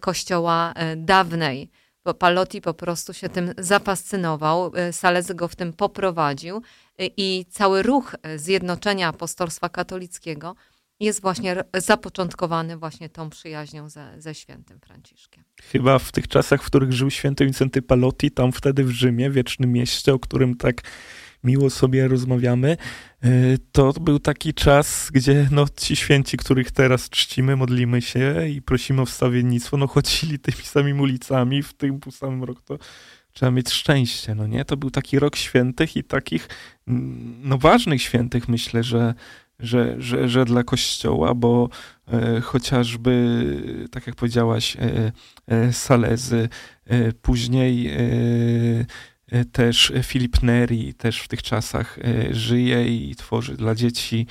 kościoła 0.00 0.74
dawnej 0.96 1.70
bo 2.08 2.14
Palotti 2.14 2.60
po 2.60 2.74
prostu 2.74 3.14
się 3.14 3.28
tym 3.28 3.54
zafascynował, 3.58 4.72
e, 4.74 4.92
Salez 4.92 5.32
go 5.32 5.48
w 5.48 5.56
tym 5.56 5.72
poprowadził 5.72 6.56
e, 6.56 7.06
i 7.16 7.44
cały 7.50 7.82
ruch 7.82 8.14
e, 8.22 8.38
zjednoczenia 8.38 9.08
apostolstwa 9.08 9.68
katolickiego 9.68 10.54
jest 11.00 11.22
właśnie 11.22 11.56
zapoczątkowany 11.76 12.76
właśnie 12.76 13.08
tą 13.08 13.30
przyjaźnią 13.30 13.88
ze, 13.88 14.14
ze 14.18 14.34
świętym 14.34 14.80
Franciszkiem. 14.80 15.44
Chyba 15.62 15.98
w 15.98 16.12
tych 16.12 16.28
czasach, 16.28 16.62
w 16.62 16.66
których 16.66 16.92
żył 16.92 17.10
święty 17.10 17.44
Wincenty 17.44 17.82
Palotti, 17.82 18.30
tam 18.30 18.52
wtedy 18.52 18.84
w 18.84 18.90
Rzymie, 18.90 19.30
wiecznym 19.30 19.72
mieście, 19.72 20.14
o 20.14 20.18
którym 20.18 20.56
tak 20.56 20.82
miło 21.44 21.70
sobie 21.70 22.08
rozmawiamy. 22.08 22.76
E, 23.22 23.28
to 23.72 23.92
był 23.92 24.18
taki 24.18 24.54
czas, 24.54 25.10
gdzie 25.12 25.48
no, 25.50 25.66
ci 25.76 25.96
święci, 25.96 26.36
których 26.36 26.70
teraz 26.70 27.10
czcimy, 27.10 27.56
modlimy 27.56 28.02
się 28.02 28.48
i 28.48 28.62
prosimy 28.62 29.02
o 29.02 29.06
wstawiennictwo, 29.06 29.76
no 29.76 29.86
chodzili 29.86 30.38
tymi 30.38 30.62
samymi 30.62 31.00
ulicami 31.00 31.62
w 31.62 31.74
tym 31.74 32.00
samym 32.10 32.44
roku. 32.44 32.62
To 32.64 32.78
trzeba 33.32 33.50
mieć 33.50 33.70
szczęście, 33.70 34.34
no 34.34 34.46
nie? 34.46 34.64
To 34.64 34.76
był 34.76 34.90
taki 34.90 35.18
rok 35.18 35.36
świętych 35.36 35.96
i 35.96 36.04
takich 36.04 36.48
no 37.42 37.58
ważnych 37.58 38.02
świętych, 38.02 38.48
myślę, 38.48 38.82
że, 38.82 39.14
że, 39.58 39.94
że, 39.98 40.28
że 40.28 40.44
dla 40.44 40.62
Kościoła, 40.62 41.34
bo 41.34 41.68
e, 42.12 42.40
chociażby, 42.40 43.44
tak 43.90 44.06
jak 44.06 44.16
powiedziałaś, 44.16 44.76
e, 44.76 45.12
e, 45.46 45.72
Salezy, 45.72 46.48
e, 46.86 47.12
później 47.12 47.88
e, 47.88 47.98
E, 49.32 49.44
też 49.44 49.92
Filip 50.02 50.42
Neri 50.42 50.94
też 50.94 51.20
w 51.20 51.28
tych 51.28 51.42
czasach 51.42 51.98
żyje 52.30 52.96
i 52.96 53.14
tworzy 53.14 53.56
dla 53.56 53.74
dzieci 53.74 54.26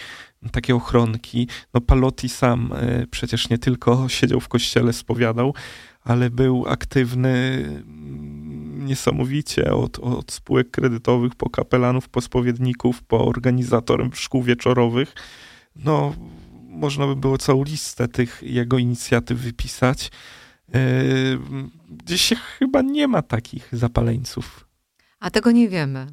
takie 0.52 0.76
ochronki. 0.76 1.48
No 1.74 1.82
Palotti 1.82 2.30
sam 2.30 2.74
przecież 3.12 3.50
nie 3.50 3.58
tylko 3.58 4.10
siedział 4.10 4.40
w 4.40 4.48
kościele, 4.48 4.94
spowiadał, 4.94 5.54
ale 6.04 6.30
był 6.30 6.66
aktywny 6.68 7.66
niesamowicie 8.88 9.74
od, 9.74 10.00
od 10.00 10.32
spółek 10.32 10.72
kredytowych 10.72 11.36
po 11.36 11.50
kapelanów, 11.50 12.10
po 12.10 12.22
spowiedników, 12.22 13.04
po 13.04 13.26
organizatorem 13.26 14.14
szkół 14.14 14.44
wieczorowych. 14.44 15.14
No, 15.76 16.14
można 16.64 17.08
by 17.08 17.16
było 17.16 17.38
całą 17.38 17.64
listę 17.64 18.08
tych 18.08 18.44
jego 18.44 18.78
inicjatyw 18.78 19.40
wypisać. 19.40 20.12
Gdzieś 21.90 22.34
chyba 22.60 22.82
nie 22.82 23.08
ma 23.08 23.22
takich 23.22 23.70
zapaleńców. 23.72 24.68
A 25.20 25.30
tego 25.30 25.52
nie 25.52 25.70
wiemy. 25.70 26.08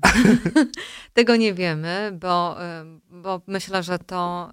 tego 1.12 1.36
nie 1.36 1.54
wiemy, 1.54 2.18
bo, 2.20 2.56
bo 3.10 3.42
myślę, 3.46 3.82
że 3.82 3.98
to, 3.98 4.52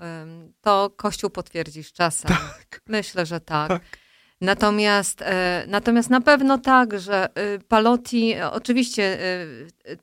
to 0.61 0.89
Kościół 0.97 1.29
potwierdzi 1.29 1.83
z 1.83 1.91
czasem. 1.91 2.31
Tak. 2.31 2.81
Myślę, 2.87 3.25
że 3.25 3.39
tak. 3.39 3.67
tak. 3.69 3.81
Natomiast, 4.41 5.21
e, 5.21 5.65
natomiast 5.67 6.09
na 6.09 6.21
pewno 6.21 6.57
tak, 6.57 6.99
że 6.99 7.29
y, 7.55 7.59
Palotti, 7.59 8.35
oczywiście, 8.51 9.19
y, 9.85 9.91
y, 9.91 9.97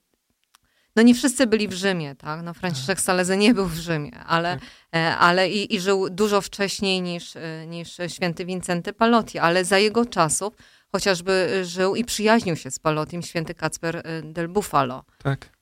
no 0.96 1.02
nie 1.02 1.14
wszyscy 1.14 1.46
byli 1.46 1.68
w 1.68 1.72
Rzymie, 1.72 2.14
tak? 2.14 2.42
No 2.42 2.54
Franciszek 2.54 2.96
tak. 2.96 3.00
Saleze 3.00 3.36
nie 3.36 3.54
był 3.54 3.64
w 3.64 3.74
Rzymie, 3.74 4.18
ale, 4.26 4.54
tak. 4.54 4.68
E, 4.94 5.16
ale 5.16 5.50
i, 5.50 5.74
i 5.74 5.80
żył 5.80 6.10
dużo 6.10 6.40
wcześniej 6.40 7.02
niż, 7.02 7.34
niż 7.66 7.96
święty 8.08 8.44
Wincenty 8.44 8.92
Palotti, 8.92 9.38
ale 9.38 9.64
za 9.64 9.78
jego 9.78 10.06
czasów 10.06 10.54
chociażby 10.92 11.32
y, 11.32 11.64
żył 11.64 11.96
i 11.96 12.04
przyjaźnił 12.04 12.56
się 12.56 12.70
z 12.70 12.78
Palotim 12.78 13.22
święty 13.22 13.54
Kacper 13.54 13.96
y, 13.96 14.02
del 14.22 14.48
Buffalo. 14.48 15.04
Tak. 15.22 15.58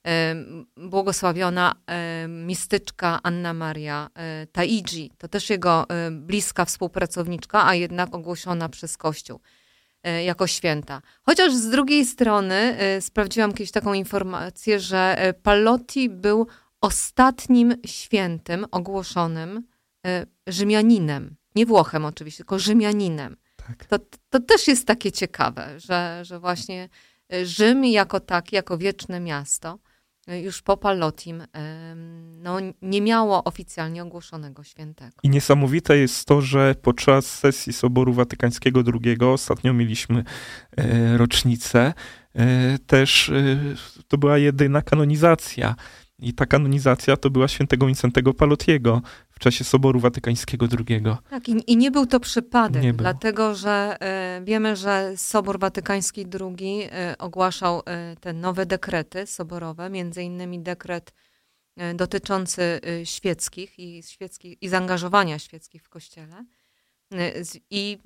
Błogosławiona 0.77 1.75
mistyczka 2.27 3.19
Anna 3.23 3.53
Maria 3.53 4.09
y, 4.43 4.47
Taigi, 4.47 5.11
to 5.17 5.27
też 5.27 5.49
jego 5.49 5.85
bliska 6.11 6.65
współpracowniczka, 6.65 7.67
a 7.67 7.75
jednak 7.75 8.15
ogłoszona 8.15 8.69
przez 8.69 8.97
Kościół 8.97 9.39
jako 10.25 10.47
święta. 10.47 11.01
Chociaż 11.23 11.53
z 11.53 11.69
drugiej 11.69 12.05
strony 12.05 12.77
sprawdziłam 12.99 13.53
kiedyś 13.53 13.71
taką 13.71 13.93
informację, 13.93 14.79
że 14.79 15.33
Palotti 15.43 16.09
był 16.09 16.47
ostatnim 16.81 17.75
świętym 17.85 18.65
ogłoszonym 18.71 19.63
Rzymianinem. 20.47 21.35
Nie 21.55 21.65
Włochem 21.65 22.05
oczywiście, 22.05 22.37
tylko 22.37 22.59
Rzymianinem. 22.59 23.37
Tak. 23.67 23.85
To, 23.85 23.99
to 24.29 24.39
też 24.39 24.67
jest 24.67 24.87
takie 24.87 25.11
ciekawe, 25.11 25.79
że, 25.79 26.19
że 26.25 26.39
właśnie 26.39 26.89
Rzym 27.43 27.85
jako 27.85 28.19
tak, 28.19 28.53
jako 28.53 28.77
wieczne 28.77 29.19
miasto, 29.19 29.79
już 30.27 30.61
po 30.61 30.77
Palotim 30.77 31.43
no, 32.37 32.57
nie 32.81 33.01
miało 33.01 33.43
oficjalnie 33.43 34.03
ogłoszonego 34.03 34.63
świętego. 34.63 35.11
I 35.23 35.29
niesamowite 35.29 35.97
jest 35.97 36.25
to, 36.25 36.41
że 36.41 36.75
podczas 36.81 37.25
sesji 37.25 37.73
Soboru 37.73 38.13
Watykańskiego 38.13 38.83
II, 39.03 39.17
ostatnio 39.21 39.73
mieliśmy 39.73 40.23
e, 40.77 41.17
rocznicę, 41.17 41.93
e, 42.35 42.79
też 42.79 43.29
e, 43.29 43.59
to 44.07 44.17
była 44.17 44.37
jedyna 44.37 44.81
kanonizacja 44.81 45.75
i 46.19 46.33
ta 46.33 46.45
kanonizacja 46.45 47.17
to 47.17 47.29
była 47.29 47.47
świętego 47.47 47.85
Wincentego 47.85 48.33
Palotiego 48.33 49.01
w 49.29 49.39
czasie 49.39 49.63
Soboru 49.63 49.99
Watykańskiego 49.99 50.67
II. 50.89 51.03
Tak, 51.29 51.49
i, 51.49 51.71
i 51.71 51.77
nie 51.77 51.91
był 51.91 52.05
to 52.05 52.19
przypadek, 52.19 52.95
dlatego 52.95 53.55
że 53.55 53.97
y, 54.41 54.45
wiemy, 54.45 54.75
że 54.75 55.17
Sobor 55.17 55.59
Watykański 55.59 56.25
II 56.39 56.83
y, 56.83 57.17
ogłaszał 57.17 57.79
y, 57.79 57.83
te 58.19 58.33
nowe 58.33 58.65
dekrety 58.65 59.27
soborowe, 59.27 59.89
między 59.89 60.23
innymi 60.23 60.59
dekret 60.59 61.13
dotyczący 61.95 62.81
świeckich 63.03 63.79
i, 63.79 64.03
świeckich 64.03 64.61
i 64.61 64.69
zaangażowania 64.69 65.39
świeckich 65.39 65.83
w 65.83 65.89
kościele. 65.89 66.45
I, 67.69 67.97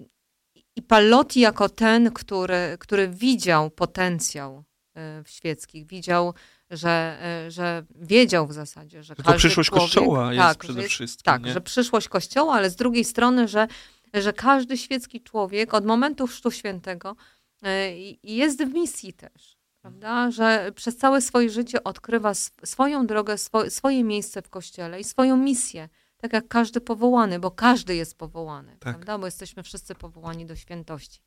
i 0.75 0.81
Palotti 0.81 1.39
jako 1.39 1.69
ten, 1.69 2.11
który, 2.11 2.77
który 2.79 3.09
widział 3.09 3.69
potencjał 3.69 4.63
w 4.95 5.29
świeckich, 5.29 5.87
widział 5.87 6.33
że, 6.71 7.17
e, 7.21 7.51
że 7.51 7.83
wiedział 7.95 8.47
w 8.47 8.53
zasadzie, 8.53 9.03
że, 9.03 9.15
że 9.15 9.23
to 9.23 9.33
przyszłość 9.33 9.69
człowiek, 9.69 9.85
Kościoła 9.85 10.33
jest 10.33 10.47
tak, 10.47 10.57
przede 10.57 10.83
wszystkim. 10.83 11.23
Tak, 11.23 11.43
nie? 11.43 11.53
że 11.53 11.61
przyszłość 11.61 12.09
Kościoła, 12.09 12.53
ale 12.53 12.69
z 12.69 12.75
drugiej 12.75 13.05
strony, 13.05 13.47
że, 13.47 13.67
że 14.13 14.33
każdy 14.33 14.77
świecki 14.77 15.21
człowiek 15.21 15.73
od 15.73 15.85
momentu 15.85 16.27
Chrztu 16.27 16.51
Świętego 16.51 17.15
e, 17.63 17.91
jest 18.23 18.63
w 18.63 18.73
misji 18.73 19.13
też. 19.13 19.57
Prawda? 19.81 20.31
Że 20.31 20.71
przez 20.75 20.97
całe 20.97 21.21
swoje 21.21 21.49
życie 21.49 21.83
odkrywa 21.83 22.33
swoją 22.63 23.07
drogę, 23.07 23.35
swoje 23.69 24.03
miejsce 24.03 24.41
w 24.41 24.49
Kościele 24.49 24.99
i 24.99 25.03
swoją 25.03 25.37
misję. 25.37 25.89
Tak 26.17 26.33
jak 26.33 26.47
każdy 26.47 26.81
powołany, 26.81 27.39
bo 27.39 27.51
każdy 27.51 27.95
jest 27.95 28.17
powołany, 28.17 28.71
tak. 28.71 28.79
prawda? 28.79 29.17
Bo 29.17 29.25
jesteśmy 29.25 29.63
wszyscy 29.63 29.95
powołani 29.95 30.45
do 30.45 30.55
świętości. 30.55 31.19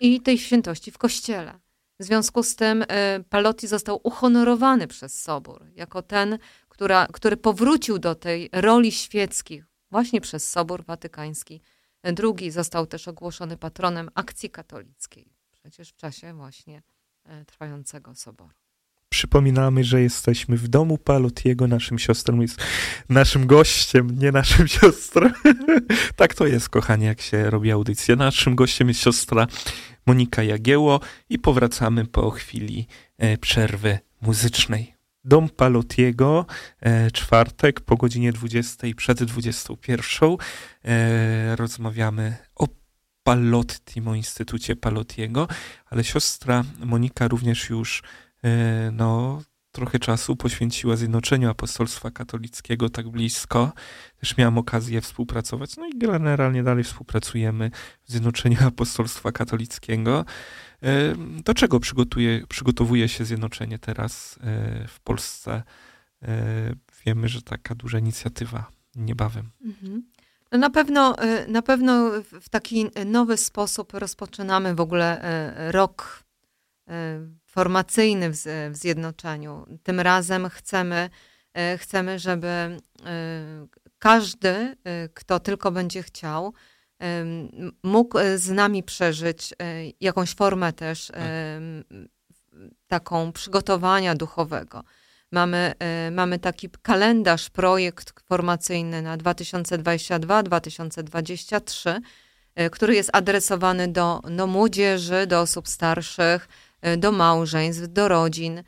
I 0.00 0.20
tej 0.20 0.38
świętości 0.38 0.90
w 0.90 0.98
Kościele. 0.98 1.58
W 2.00 2.04
związku 2.04 2.42
z 2.42 2.56
tym 2.56 2.82
y, 2.82 2.86
Palotti 3.28 3.66
został 3.66 4.00
uhonorowany 4.02 4.86
przez 4.86 5.22
Sobór 5.22 5.66
jako 5.74 6.02
ten, 6.02 6.38
która, 6.68 7.06
który 7.06 7.36
powrócił 7.36 7.98
do 7.98 8.14
tej 8.14 8.48
roli 8.52 8.92
świeckich 8.92 9.64
właśnie 9.90 10.20
przez 10.20 10.50
Sobór 10.50 10.84
Watykański. 10.84 11.60
Drugi 12.02 12.50
został 12.50 12.86
też 12.86 13.08
ogłoszony 13.08 13.56
patronem 13.56 14.10
akcji 14.14 14.50
katolickiej, 14.50 15.32
przecież 15.52 15.90
w 15.90 15.96
czasie 15.96 16.34
właśnie 16.34 16.82
y, 17.26 17.44
trwającego 17.44 18.14
Soboru. 18.14 18.59
Przypominamy, 19.20 19.84
że 19.84 20.02
jesteśmy 20.02 20.56
w 20.56 20.68
domu 20.68 20.98
Palotiego, 20.98 21.66
naszym 21.66 21.98
siostrą 21.98 22.40
jest 22.40 22.62
naszym 23.08 23.46
gościem, 23.46 24.18
nie 24.18 24.32
naszym 24.32 24.68
siostrą. 24.78 25.30
tak 26.16 26.34
to 26.34 26.46
jest, 26.46 26.68
kochanie, 26.68 27.06
jak 27.06 27.20
się 27.20 27.50
robi 27.50 27.70
audycję. 27.70 28.16
Naszym 28.16 28.54
gościem 28.54 28.88
jest 28.88 29.00
siostra 29.00 29.46
Monika 30.06 30.42
Jagieło 30.42 31.00
i 31.28 31.38
powracamy 31.38 32.06
po 32.06 32.30
chwili 32.30 32.86
e, 33.18 33.38
przerwy 33.38 33.98
muzycznej. 34.22 34.94
Dom 35.24 35.48
Palotiego, 35.48 36.46
e, 36.80 37.10
czwartek 37.10 37.80
po 37.80 37.96
godzinie 37.96 38.32
20 38.32 38.86
przed 38.96 39.24
21. 39.24 40.36
E, 40.84 41.56
rozmawiamy 41.56 42.36
o 42.54 42.68
Palottim, 43.22 44.08
o 44.08 44.14
Instytucie 44.14 44.76
Palotiego, 44.76 45.48
ale 45.90 46.04
siostra 46.04 46.64
Monika 46.84 47.28
również 47.28 47.70
już 47.70 48.02
no, 48.92 49.42
trochę 49.72 49.98
czasu 49.98 50.36
poświęciła 50.36 50.96
Zjednoczeniu 50.96 51.50
Apostolstwa 51.50 52.10
Katolickiego 52.10 52.90
tak 52.90 53.08
blisko. 53.08 53.72
Też 54.20 54.36
miałam 54.36 54.58
okazję 54.58 55.00
współpracować, 55.00 55.76
no 55.76 55.86
i 55.86 55.98
generalnie 55.98 56.62
dalej 56.62 56.84
współpracujemy 56.84 57.70
w 58.02 58.10
Zjednoczeniu 58.10 58.66
Apostolstwa 58.66 59.32
Katolickiego. 59.32 60.24
Do 61.44 61.54
czego 61.54 61.80
przygotuje, 61.80 62.46
przygotowuje 62.48 63.08
się 63.08 63.24
Zjednoczenie 63.24 63.78
teraz 63.78 64.38
w 64.88 65.00
Polsce? 65.04 65.62
Wiemy, 67.06 67.28
że 67.28 67.42
taka 67.42 67.74
duża 67.74 67.98
inicjatywa 67.98 68.70
niebawem. 68.96 69.50
Mhm. 69.64 70.02
No 70.52 70.58
na 70.58 70.70
pewno, 70.70 71.16
na 71.48 71.62
pewno 71.62 72.10
w 72.40 72.48
taki 72.48 72.90
nowy 73.06 73.36
sposób 73.36 73.92
rozpoczynamy 73.94 74.74
w 74.74 74.80
ogóle 74.80 75.22
rok 75.70 76.24
formacyjny 77.50 78.30
w, 78.30 78.36
w 78.70 78.76
zjednoczeniu. 78.76 79.66
Tym 79.82 80.00
razem 80.00 80.48
chcemy, 80.48 81.10
e, 81.54 81.78
chcemy, 81.78 82.18
żeby 82.18 82.46
e, 82.46 82.78
każdy, 83.98 84.48
e, 84.48 84.76
kto 85.14 85.40
tylko 85.40 85.70
będzie 85.70 86.02
chciał, 86.02 86.54
mógł 87.82 88.18
z 88.36 88.48
nami 88.48 88.82
przeżyć 88.82 89.54
jakąś 90.00 90.34
formę 90.34 90.72
też 90.72 91.06
tak. 91.06 91.20
taką 92.86 93.32
przygotowania 93.32 94.14
duchowego. 94.14 94.84
Mamy, 95.32 95.74
mamy 96.12 96.38
taki 96.38 96.68
kalendarz, 96.82 97.50
projekt 97.50 98.20
formacyjny 98.28 99.02
na 99.02 99.18
2022-2023, 99.18 102.00
który 102.72 102.94
jest 102.94 103.10
adresowany 103.12 103.88
do, 103.88 104.20
do 104.30 104.46
młodzieży, 104.46 105.26
do 105.26 105.40
osób 105.40 105.68
starszych, 105.68 106.48
do 106.98 107.12
małżeństw, 107.12 107.88
do 107.88 108.08
rodzin, 108.08 108.62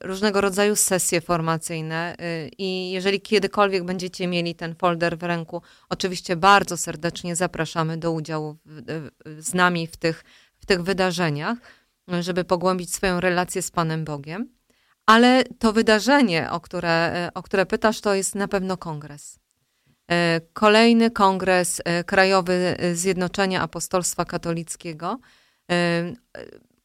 różnego 0.00 0.40
rodzaju 0.40 0.76
sesje 0.76 1.20
formacyjne 1.20 2.16
e, 2.18 2.48
i 2.48 2.90
jeżeli 2.90 3.20
kiedykolwiek 3.20 3.84
będziecie 3.84 4.26
mieli 4.26 4.54
ten 4.54 4.74
folder 4.74 5.18
w 5.18 5.22
ręku, 5.22 5.62
oczywiście 5.88 6.36
bardzo 6.36 6.76
serdecznie 6.76 7.36
zapraszamy 7.36 7.96
do 7.96 8.12
udziału 8.12 8.56
z 9.38 9.54
nami 9.54 9.86
w 9.86 9.96
tych, 9.96 10.24
w 10.58 10.66
tych 10.66 10.82
wydarzeniach, 10.82 11.58
żeby 12.20 12.44
pogłębić 12.44 12.94
swoją 12.94 13.20
relację 13.20 13.62
z 13.62 13.70
Panem 13.70 14.04
Bogiem. 14.04 14.48
Ale 15.06 15.44
to 15.58 15.72
wydarzenie, 15.72 16.50
o 16.50 16.60
które, 16.60 16.90
e, 16.90 17.30
o 17.34 17.42
które 17.42 17.66
pytasz, 17.66 18.00
to 18.00 18.14
jest 18.14 18.34
na 18.34 18.48
pewno 18.48 18.76
kongres. 18.76 19.38
Kolejny 20.52 21.10
kongres 21.10 21.82
krajowy 22.06 22.76
Zjednoczenia 22.94 23.62
Apostolstwa 23.62 24.24
Katolickiego 24.24 25.18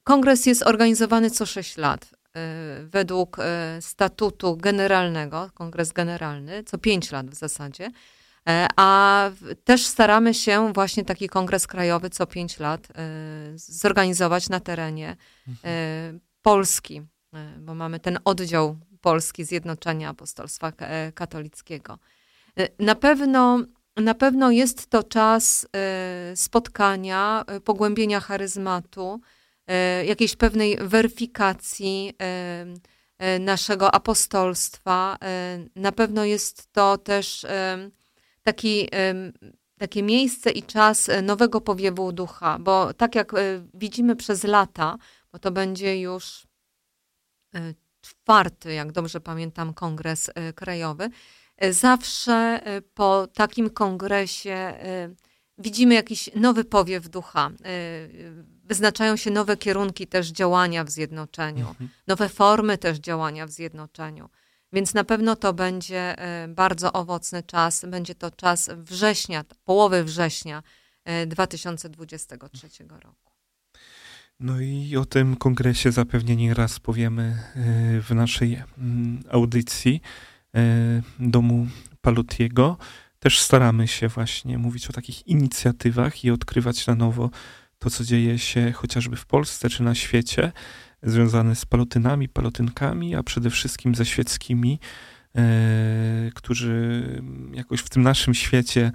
Kongres 0.03 0.45
jest 0.45 0.63
organizowany 0.63 1.31
co 1.31 1.45
6 1.45 1.77
lat. 1.77 2.05
Y, 2.37 2.87
według 2.87 3.39
y, 3.39 3.41
statutu 3.81 4.57
generalnego, 4.57 5.49
kongres 5.53 5.91
generalny, 5.91 6.63
co 6.63 6.77
5 6.77 7.11
lat 7.11 7.29
w 7.29 7.33
zasadzie. 7.33 7.91
E, 8.49 8.67
a 8.75 9.29
też 9.63 9.85
staramy 9.85 10.33
się 10.33 10.73
właśnie 10.73 11.05
taki 11.05 11.29
kongres 11.29 11.67
krajowy 11.67 12.09
co 12.09 12.27
5 12.27 12.59
lat 12.59 12.87
y, 12.89 12.93
zorganizować 13.55 14.49
na 14.49 14.59
terenie 14.59 15.15
mhm. 15.47 16.19
Polski, 16.41 17.01
bo 17.59 17.73
mamy 17.75 17.99
ten 17.99 18.19
oddział 18.25 18.77
Polski 19.01 19.45
Zjednoczenia 19.45 20.09
Apostolstwa 20.09 20.71
Katolickiego. 21.13 21.99
Na 22.79 22.95
pewno, 22.95 23.59
na 23.97 24.13
pewno 24.13 24.51
jest 24.51 24.89
to 24.89 25.03
czas 25.03 25.67
spotkania, 26.35 27.45
pogłębienia 27.63 28.19
charyzmatu, 28.19 29.21
E, 29.21 29.42
jakiejś 30.05 30.35
pewnej 30.35 30.77
weryfikacji 30.81 32.13
e, 32.21 32.65
e, 33.17 33.39
naszego 33.39 33.95
apostolstwa. 33.95 35.17
Na 35.75 35.91
pewno 35.91 36.25
jest 36.25 36.71
to 36.71 36.97
też 36.97 37.45
taki, 38.43 38.89
takie 39.77 40.03
miejsce 40.03 40.51
i 40.51 40.63
czas 40.63 41.09
nowego 41.23 41.61
powiewu 41.61 42.11
ducha, 42.11 42.59
bo 42.59 42.93
tak 42.93 43.15
jak 43.15 43.31
widzimy 43.73 44.15
przez 44.15 44.43
lata, 44.43 44.97
bo 45.31 45.39
to 45.39 45.51
będzie 45.51 45.99
już 46.01 46.47
czwarty, 48.01 48.73
jak 48.73 48.91
dobrze 48.91 49.21
pamiętam, 49.21 49.73
kongres 49.73 50.31
krajowy, 50.55 51.09
zawsze 51.69 52.61
po 52.93 53.27
takim 53.27 53.69
kongresie 53.69 54.73
widzimy 55.63 55.95
jakiś 55.95 56.29
nowy 56.35 56.63
powiew 56.63 57.09
ducha 57.09 57.51
wyznaczają 58.65 59.15
się 59.15 59.31
nowe 59.31 59.57
kierunki 59.57 60.07
też 60.07 60.27
działania 60.27 60.83
w 60.83 60.89
zjednoczeniu, 60.89 61.67
mhm. 61.67 61.89
nowe 62.07 62.29
formy 62.29 62.77
też 62.77 62.97
działania 62.97 63.47
w 63.47 63.51
zjednoczeniu. 63.51 64.29
Więc 64.73 64.93
na 64.93 65.03
pewno 65.03 65.35
to 65.35 65.53
będzie 65.53 66.19
e, 66.19 66.47
bardzo 66.47 66.93
owocny 66.93 67.43
czas. 67.43 67.85
Będzie 67.87 68.15
to 68.15 68.31
czas 68.31 68.69
września, 68.77 69.43
połowy 69.65 70.03
września 70.03 70.63
2023 71.27 72.67
e, 72.83 72.87
roku. 72.87 73.31
No 74.39 74.61
i 74.61 74.97
o 74.97 75.05
tym 75.05 75.35
kongresie 75.35 75.91
zapewnie 75.91 76.35
nie 76.35 76.53
raz 76.53 76.79
powiemy 76.79 77.43
w 78.07 78.11
naszej 78.15 78.61
mm, 78.77 79.23
audycji 79.29 80.01
Domu 81.19 81.67
Palutiego. 82.01 82.77
Też 83.23 83.39
staramy 83.39 83.87
się 83.87 84.07
właśnie 84.07 84.57
mówić 84.57 84.87
o 84.87 84.93
takich 84.93 85.27
inicjatywach 85.27 86.25
i 86.25 86.31
odkrywać 86.31 86.87
na 86.87 86.95
nowo 86.95 87.29
to, 87.79 87.89
co 87.89 88.03
dzieje 88.03 88.39
się 88.39 88.71
chociażby 88.71 89.15
w 89.15 89.25
Polsce 89.25 89.69
czy 89.69 89.83
na 89.83 89.95
świecie, 89.95 90.51
związane 91.03 91.55
z 91.55 91.65
palotynami, 91.65 92.29
palotynkami, 92.29 93.15
a 93.15 93.23
przede 93.23 93.49
wszystkim 93.49 93.95
ze 93.95 94.05
świeckimi, 94.05 94.79
e, 95.35 95.41
którzy 96.35 97.03
jakoś 97.53 97.79
w 97.79 97.89
tym 97.89 98.03
naszym 98.03 98.33
świecie 98.33 98.91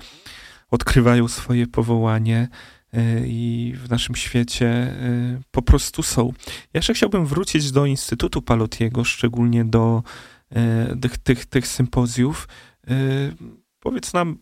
odkrywają 0.71 1.29
swoje 1.29 1.67
powołanie 1.67 2.49
e, 2.93 3.27
i 3.27 3.75
w 3.77 3.91
naszym 3.91 4.15
świecie 4.15 4.69
e, 4.69 5.41
po 5.51 5.63
prostu 5.63 6.03
są. 6.03 6.33
Ja 6.47 6.79
jeszcze 6.79 6.95
chciałbym 6.95 7.27
wrócić 7.27 7.73
do 7.73 7.87
Instytutu 7.87 8.43
Palotiego, 8.43 9.05
szczególnie 9.05 9.65
do 9.65 10.03
tych, 11.01 11.19
tych, 11.19 11.47
tych 11.47 11.67
sympozjów. 11.67 12.49
Powiedz 13.81 14.13
nam, 14.13 14.39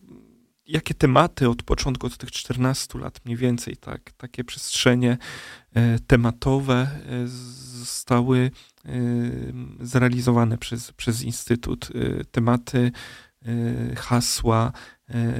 jakie 0.67 0.93
tematy 0.93 1.49
od 1.49 1.63
początku, 1.63 2.07
od 2.07 2.17
tych 2.17 2.31
14 2.31 2.99
lat 2.99 3.25
mniej 3.25 3.37
więcej, 3.37 3.77
tak, 3.77 4.11
takie 4.11 4.43
przestrzenie 4.43 5.17
e, 5.73 5.99
tematowe 5.99 6.75
e, 6.75 7.27
zostały 7.27 8.51
e, 8.85 8.91
zrealizowane 9.79 10.57
przez, 10.57 10.91
przez 10.91 11.21
Instytut. 11.21 11.89
Tematy, 12.31 12.91
hasła, 13.97 14.71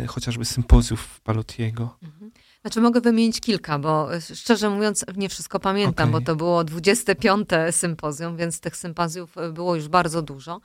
chociażby 0.08 0.46
sympozjów 0.46 1.22
Palotiego. 1.22 1.98
Mhm. 2.04 2.32
Znaczy 2.62 2.82
mogę 2.82 3.02
wymienić 3.02 3.40
kilka, 3.40 3.80
bo 3.80 4.10
szczerze 4.36 4.70
mówiąc 4.70 5.06
nie 5.16 5.30
wszystko 5.30 5.60
pamiętam, 5.60 6.10
okay. 6.10 6.22
bo 6.22 6.26
to 6.26 6.36
było 6.36 6.64
25. 6.64 7.50
sympozjum, 7.72 8.38
więc 8.38 8.60
tych 8.60 8.78
sympozjów 8.78 9.36
było 9.54 9.76
już 9.76 9.88
bardzo 9.88 10.22
dużo. 10.22 10.62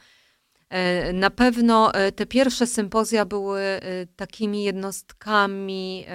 E, 0.73 1.13
na 1.13 1.31
pewno 1.31 1.95
e, 1.95 2.13
te 2.13 2.27
pierwsze 2.27 2.67
sympozja 2.67 3.25
były 3.25 3.61
e, 3.61 3.81
takimi 4.17 4.65
jednostkami, 4.65 6.07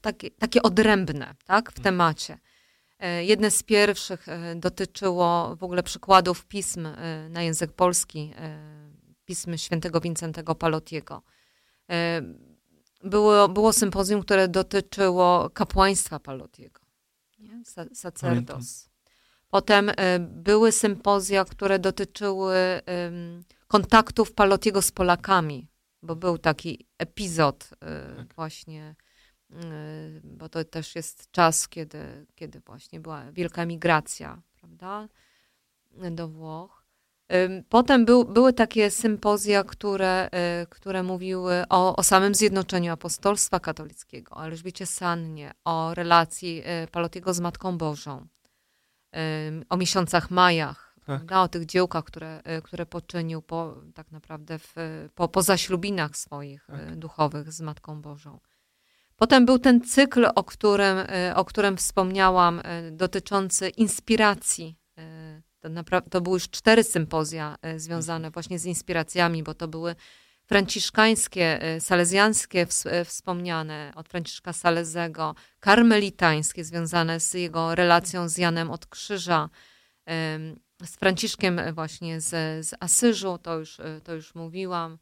takie, 0.00 0.30
takie 0.30 0.62
odrębne 0.62 1.34
tak, 1.44 1.72
w 1.72 1.78
mhm. 1.78 1.84
temacie. 1.84 2.38
Jedne 3.20 3.50
z 3.50 3.62
pierwszych 3.62 4.26
dotyczyło 4.56 5.56
w 5.56 5.64
ogóle 5.64 5.82
przykładów 5.82 6.46
pism 6.46 6.88
na 7.30 7.42
język 7.42 7.72
polski, 7.72 8.34
pism 9.24 9.56
świętego 9.56 10.00
Wincentego 10.00 10.54
Palotiego. 10.54 11.22
Było, 13.04 13.48
było 13.48 13.72
sympozjum, 13.72 14.22
które 14.22 14.48
dotyczyło 14.48 15.50
kapłaństwa 15.50 16.18
Palotiego, 16.18 16.80
nie? 17.38 17.62
sacerdos. 17.94 18.89
Potem 19.50 19.90
były 20.20 20.72
sympozja, 20.72 21.44
które 21.44 21.78
dotyczyły 21.78 22.54
kontaktów 23.68 24.32
Palotiego 24.32 24.82
z 24.82 24.92
Polakami, 24.92 25.68
bo 26.02 26.16
był 26.16 26.38
taki 26.38 26.86
epizod 26.98 27.64
y, 27.64 28.16
tak. 28.16 28.34
właśnie, 28.34 28.94
y, 29.50 29.56
bo 30.24 30.48
to 30.48 30.64
też 30.64 30.96
jest 30.96 31.30
czas, 31.30 31.68
kiedy, 31.68 32.26
kiedy 32.34 32.60
właśnie 32.60 33.00
była 33.00 33.32
wielka 33.32 33.66
migracja, 33.66 34.42
prawda, 34.60 35.08
do 36.10 36.28
Włoch. 36.28 36.80
Potem 37.68 38.04
był, 38.04 38.24
były 38.24 38.52
takie 38.52 38.90
sympozja, 38.90 39.64
które, 39.64 40.28
y, 40.62 40.66
które 40.66 41.02
mówiły 41.02 41.64
o, 41.68 41.96
o 41.96 42.02
samym 42.02 42.34
zjednoczeniu 42.34 42.92
apostolstwa 42.92 43.60
katolickiego, 43.60 44.34
o 44.34 44.44
Elżbiecie 44.44 44.86
Sannie, 44.86 45.52
o 45.64 45.94
relacji 45.94 46.62
Palotiego 46.92 47.34
z 47.34 47.40
Matką 47.40 47.78
Bożą, 47.78 48.26
o 49.68 49.76
miesiącach 49.76 50.30
majach, 50.30 50.90
tak. 51.06 51.32
o 51.32 51.48
tych 51.48 51.66
dziełkach, 51.66 52.04
które, 52.04 52.40
e, 52.44 52.62
które 52.62 52.86
poczynił 52.86 53.42
po, 53.42 53.76
tak 53.94 54.12
naprawdę 54.12 54.58
w, 54.58 54.74
po, 55.14 55.28
po 55.28 55.42
zaślubinach 55.42 56.16
swoich 56.16 56.70
e, 56.70 56.86
tak. 56.86 56.96
duchowych 56.96 57.52
z 57.52 57.60
Matką 57.60 58.02
Bożą. 58.02 58.40
Potem 59.16 59.46
był 59.46 59.58
ten 59.58 59.80
cykl, 59.80 60.26
o 60.34 60.44
którym, 60.44 60.98
e, 60.98 61.32
o 61.36 61.44
którym 61.44 61.76
wspomniałam, 61.76 62.62
dotyczący 62.92 63.68
inspiracji 63.68 64.76
To, 65.60 65.68
to 66.10 66.20
były 66.20 66.36
już 66.36 66.50
cztery 66.50 66.84
sympozja 66.84 67.56
związane 67.76 68.30
właśnie 68.30 68.58
z 68.58 68.64
inspiracjami, 68.64 69.42
bo 69.42 69.54
to 69.54 69.68
były 69.68 69.94
franciszkańskie, 70.50 71.62
e, 71.62 71.80
salezjańskie 71.80 72.66
e, 72.84 73.04
wspomniane 73.04 73.92
od 73.96 74.08
Franciszka 74.08 74.52
Salezego, 74.52 75.34
karmelitańskie 75.60 76.64
związane 76.64 77.20
z 77.20 77.34
jego 77.34 77.74
relacją 77.74 78.28
z 78.28 78.38
Janem 78.38 78.70
od 78.70 78.86
Krzyża, 78.86 79.48
z 80.84 80.96
Franciszkiem 80.96 81.60
właśnie 81.72 82.20
z, 82.20 82.28
z 82.66 82.74
Asyżu, 82.80 83.38
to 83.42 83.58
już, 83.58 83.78
to 84.04 84.14
już 84.14 84.34
mówiłam. 84.34 84.98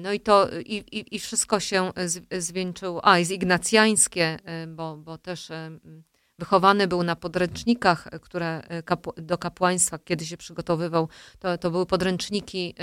No 0.00 0.12
i 0.12 0.20
to 0.20 0.48
i, 0.58 0.74
i, 0.76 1.16
i 1.16 1.18
wszystko 1.18 1.60
się 1.60 1.92
zwieńczyło. 2.38 3.06
A, 3.06 3.18
i 3.18 3.24
z 3.24 3.30
ignacjańskie, 3.30 4.38
bo, 4.68 4.96
bo 4.96 5.18
też 5.18 5.48
wychowany 6.38 6.88
był 6.88 7.02
na 7.02 7.16
podręcznikach, 7.16 8.08
które 8.22 8.62
do 9.16 9.38
kapłaństwa, 9.38 9.98
kiedy 9.98 10.26
się 10.26 10.36
przygotowywał, 10.36 11.08
to, 11.38 11.58
to 11.58 11.70
były 11.70 11.86
podręczniki 11.86 12.74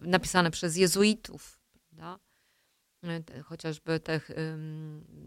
napisane 0.00 0.50
przez 0.50 0.76
jezuitów. 0.76 1.58
Prawda? 1.72 2.18
Chociażby 3.44 4.00
tych, 4.00 4.30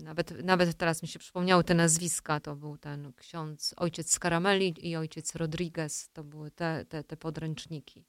nawet, 0.03 0.43
nawet 0.43 0.77
teraz 0.77 1.01
mi 1.01 1.07
się 1.07 1.19
przypomniały 1.19 1.63
te 1.63 1.73
nazwiska, 1.73 2.39
to 2.39 2.55
był 2.55 2.77
ten 2.77 3.13
ksiądz, 3.13 3.73
ojciec 3.77 4.11
Scaramelli 4.11 4.89
i 4.89 4.95
ojciec 4.95 5.35
Rodriguez, 5.35 6.09
to 6.13 6.23
były 6.23 6.51
te, 6.51 6.85
te, 6.89 7.03
te 7.03 7.17
podręczniki. 7.17 8.05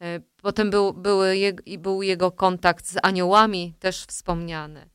E, 0.00 0.20
potem 0.42 0.70
był, 0.70 0.94
były 0.94 1.36
jego, 1.36 1.62
był 1.78 2.02
jego 2.02 2.30
kontakt 2.30 2.86
z 2.86 2.96
aniołami, 3.02 3.74
też 3.78 4.04
wspomniany. 4.04 4.88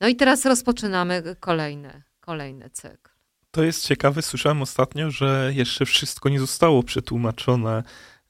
No 0.00 0.08
i 0.08 0.16
teraz 0.16 0.44
rozpoczynamy 0.44 1.36
kolejny, 1.40 2.02
kolejny 2.20 2.70
cykl. 2.70 3.09
To 3.50 3.62
jest 3.62 3.86
ciekawe, 3.86 4.22
słyszałem 4.22 4.62
ostatnio, 4.62 5.10
że 5.10 5.52
jeszcze 5.54 5.86
wszystko 5.86 6.28
nie 6.28 6.40
zostało 6.40 6.82
przetłumaczone, 6.82 7.82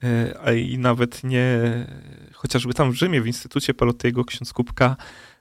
e, 0.03 0.41
a 0.45 0.53
i 0.53 0.79
nawet 0.79 1.25
nie, 1.25 1.61
chociażby 2.33 2.75
tam 2.75 2.93
w 2.93 2.95
Rzymie, 2.95 3.23
w 3.23 3.27
Instytucie 3.27 3.75
Palotiego, 3.75 4.25
ksiądz 4.25 4.53
Kubka 4.53 4.97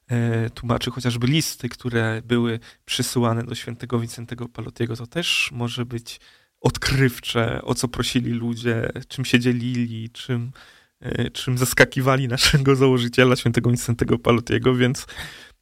e, 0.07 0.49
tłumaczy 0.49 0.91
chociażby 0.91 1.27
listy, 1.27 1.69
które 1.69 2.21
były 2.25 2.59
przysyłane 2.85 3.43
do 3.43 3.55
świętego 3.55 3.99
Wincentego 3.99 4.49
Palotiego. 4.49 4.95
To 4.95 5.07
też 5.07 5.49
może 5.53 5.85
być 5.85 6.19
odkrywcze, 6.61 7.61
o 7.61 7.75
co 7.75 7.87
prosili 7.87 8.31
ludzie, 8.31 8.89
czym 9.07 9.25
się 9.25 9.39
dzielili, 9.39 10.09
czym, 10.09 10.51
e, 10.99 11.29
czym 11.29 11.57
zaskakiwali 11.57 12.27
naszego 12.27 12.75
założyciela, 12.75 13.35
świętego 13.35 13.69
Wincentego 13.69 14.19
Palotiego, 14.19 14.75
więc 14.75 15.05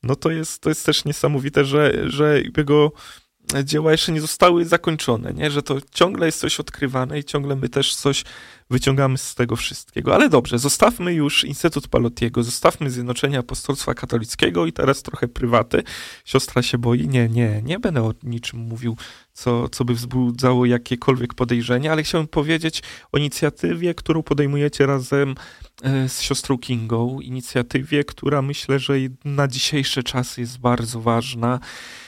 no 0.03 0.15
to 0.15 0.31
jest, 0.31 0.61
to 0.61 0.69
jest 0.69 0.85
też 0.85 1.05
niesamowite, 1.05 1.65
że, 1.65 2.09
że 2.09 2.41
jego 2.57 2.91
dzieła 3.63 3.91
jeszcze 3.91 4.11
nie 4.11 4.21
zostały 4.21 4.65
zakończone, 4.65 5.33
nie? 5.33 5.51
że 5.51 5.63
to 5.63 5.77
ciągle 5.91 6.25
jest 6.25 6.39
coś 6.39 6.59
odkrywane 6.59 7.19
i 7.19 7.23
ciągle 7.23 7.55
my 7.55 7.69
też 7.69 7.95
coś 7.95 8.23
wyciągamy 8.69 9.17
z 9.17 9.35
tego 9.35 9.55
wszystkiego. 9.55 10.15
Ale 10.15 10.29
dobrze, 10.29 10.59
zostawmy 10.59 11.13
już 11.13 11.43
Instytut 11.43 11.87
Palotiego, 11.87 12.43
zostawmy 12.43 12.91
Zjednoczenie 12.91 13.39
Apostolstwa 13.39 13.93
Katolickiego 13.93 14.65
i 14.65 14.73
teraz 14.73 15.03
trochę 15.03 15.27
prywaty. 15.27 15.83
Siostra 16.25 16.61
się 16.61 16.77
boi. 16.77 17.07
Nie, 17.07 17.29
nie, 17.29 17.61
nie 17.63 17.79
będę 17.79 18.03
o 18.03 18.13
niczym 18.23 18.59
mówił, 18.59 18.97
co, 19.33 19.69
co 19.69 19.85
by 19.85 19.93
wzbudzało 19.93 20.65
jakiekolwiek 20.65 21.33
podejrzenia, 21.33 21.91
ale 21.91 22.03
chciałbym 22.03 22.27
powiedzieć 22.27 22.83
o 23.11 23.17
inicjatywie, 23.17 23.93
którą 23.93 24.23
podejmujecie 24.23 24.85
razem 24.85 25.35
e, 25.83 26.09
z 26.09 26.21
siostrą 26.21 26.57
Kingą. 26.57 27.19
Inicjatywie, 27.21 28.03
która 28.03 28.41
myślę, 28.41 28.79
że 28.79 28.93
na 29.25 29.47
dzisiejsze 29.47 30.03
czasy 30.03 30.41
jest 30.41 30.59
bardzo 30.59 31.01
ważna 31.01 31.59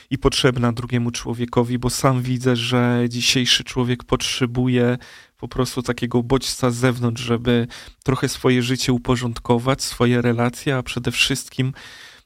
i 0.10 0.18
potrzebna 0.18 0.72
drugiemu 0.72 1.12
człowiekowi, 1.12 1.80
bo 1.80 1.90
sam 1.90 2.22
widzę, 2.22 2.56
że 2.56 3.06
dzisiejszy 3.10 3.64
człowiek 3.64 4.04
potrzebuje 4.04 4.98
po 5.38 5.48
prostu 5.48 5.84
takiego 5.84 6.24
bodźca 6.24 6.72
z 6.72 6.76
zewnątrz, 6.76 7.22
żeby 7.22 7.68
trochę 8.04 8.30
swoje 8.30 8.64
życie 8.64 8.94
uporządkować, 8.94 9.84
swoje 9.84 10.22
relacje, 10.22 10.78
a 10.78 10.84
przede 10.84 11.12
wszystkim 11.12 11.74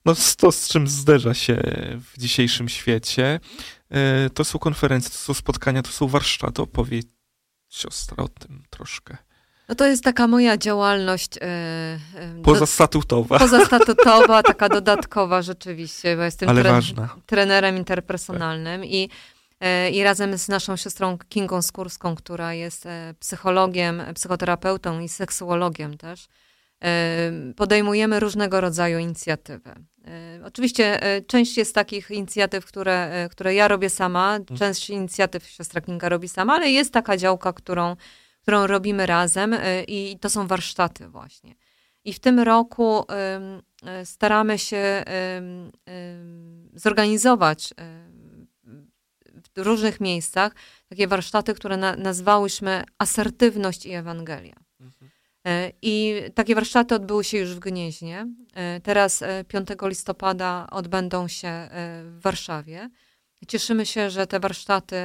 no, 0.05 0.15
to, 0.37 0.51
z 0.51 0.67
czym 0.67 0.87
zderza 0.87 1.33
się 1.33 1.61
w 2.13 2.19
dzisiejszym 2.19 2.69
świecie. 2.69 3.39
E, 3.89 4.29
to 4.29 4.43
są 4.43 4.59
konferencje, 4.59 5.11
to 5.11 5.17
są 5.17 5.33
spotkania, 5.33 5.81
to 5.81 5.91
są 5.91 6.07
warsztaty. 6.07 6.61
Opowiedz 6.61 7.07
siostra 7.69 8.23
o 8.23 8.27
tym 8.27 8.63
troszkę. 8.69 9.17
No 9.69 9.76
to 9.76 9.86
jest 9.86 10.04
taka 10.04 10.28
moja 10.28 10.58
działalność. 10.58 11.36
Yy, 12.36 12.43
pozastatutowa. 12.43 13.39
Pozastatutowa, 13.39 14.43
taka 14.54 14.69
dodatkowa 14.69 15.41
rzeczywiście, 15.41 16.17
bo 16.17 16.23
jestem 16.23 16.56
tre 16.56 16.82
trenerem 17.26 17.78
interpersonalnym 17.78 18.86
i, 18.86 19.10
yy, 19.62 19.89
i 19.91 20.04
razem 20.04 20.38
z 20.38 20.47
naszą 20.47 20.76
siostrą 20.78 21.17
Kingą 21.30 21.62
Skórską, 21.62 22.15
która 22.15 22.54
jest 22.54 22.86
yy, 22.86 22.91
psychologiem, 23.19 24.02
psychoterapeutą 24.15 24.99
i 24.99 25.10
seksuologiem 25.10 25.97
też, 25.97 26.28
podejmujemy 27.56 28.19
różnego 28.19 28.62
rodzaju 28.62 28.99
inicjatywy. 28.99 29.76
Oczywiście 30.45 30.99
część 31.28 31.58
jest 31.58 31.76
takich 31.76 32.12
inicjatyw, 32.12 32.65
które, 32.65 33.28
które 33.32 33.54
ja 33.54 33.67
robię 33.67 33.89
sama, 33.89 34.36
mhm. 34.36 34.60
część 34.60 34.89
inicjatyw 34.89 35.47
siostra 35.47 35.82
Kinga 35.82 36.10
robi 36.10 36.30
sama, 36.30 36.54
ale 36.54 36.69
jest 36.69 36.93
taka 36.93 37.17
działka, 37.17 37.54
którą 37.54 37.95
którą 38.43 38.67
robimy 38.67 39.06
razem 39.06 39.53
y, 39.53 39.84
i 39.88 40.19
to 40.19 40.29
są 40.29 40.47
warsztaty 40.47 41.08
właśnie. 41.08 41.56
I 42.03 42.13
w 42.13 42.19
tym 42.19 42.39
roku 42.39 43.06
y, 44.01 44.06
staramy 44.06 44.60
się 44.60 45.03
zorganizować 46.73 47.73
w 49.56 49.58
różnych 49.58 50.01
miejscach 50.01 50.56
takie 50.89 51.08
warsztaty, 51.08 51.53
które 51.53 51.77
nazwałyśmy 51.77 52.84
Asertywność 52.97 53.86
i 53.86 53.91
Ewangelia. 53.93 54.56
Mhm. 54.79 55.12
Y, 55.47 55.73
I 55.82 56.21
takie 56.36 56.56
warsztaty 56.56 56.95
odbyły 56.95 57.23
się 57.23 57.38
już 57.38 57.56
w 57.56 57.60
Gnieźnie. 57.60 58.27
Teraz 58.84 59.23
5 59.47 59.67
listopada 59.82 60.67
odbędą 60.71 61.27
się 61.27 61.69
w 62.03 62.19
Warszawie. 62.21 62.89
Cieszymy 63.47 63.86
się, 63.86 64.10
że 64.10 64.27
te 64.27 64.39
warsztaty 64.39 64.95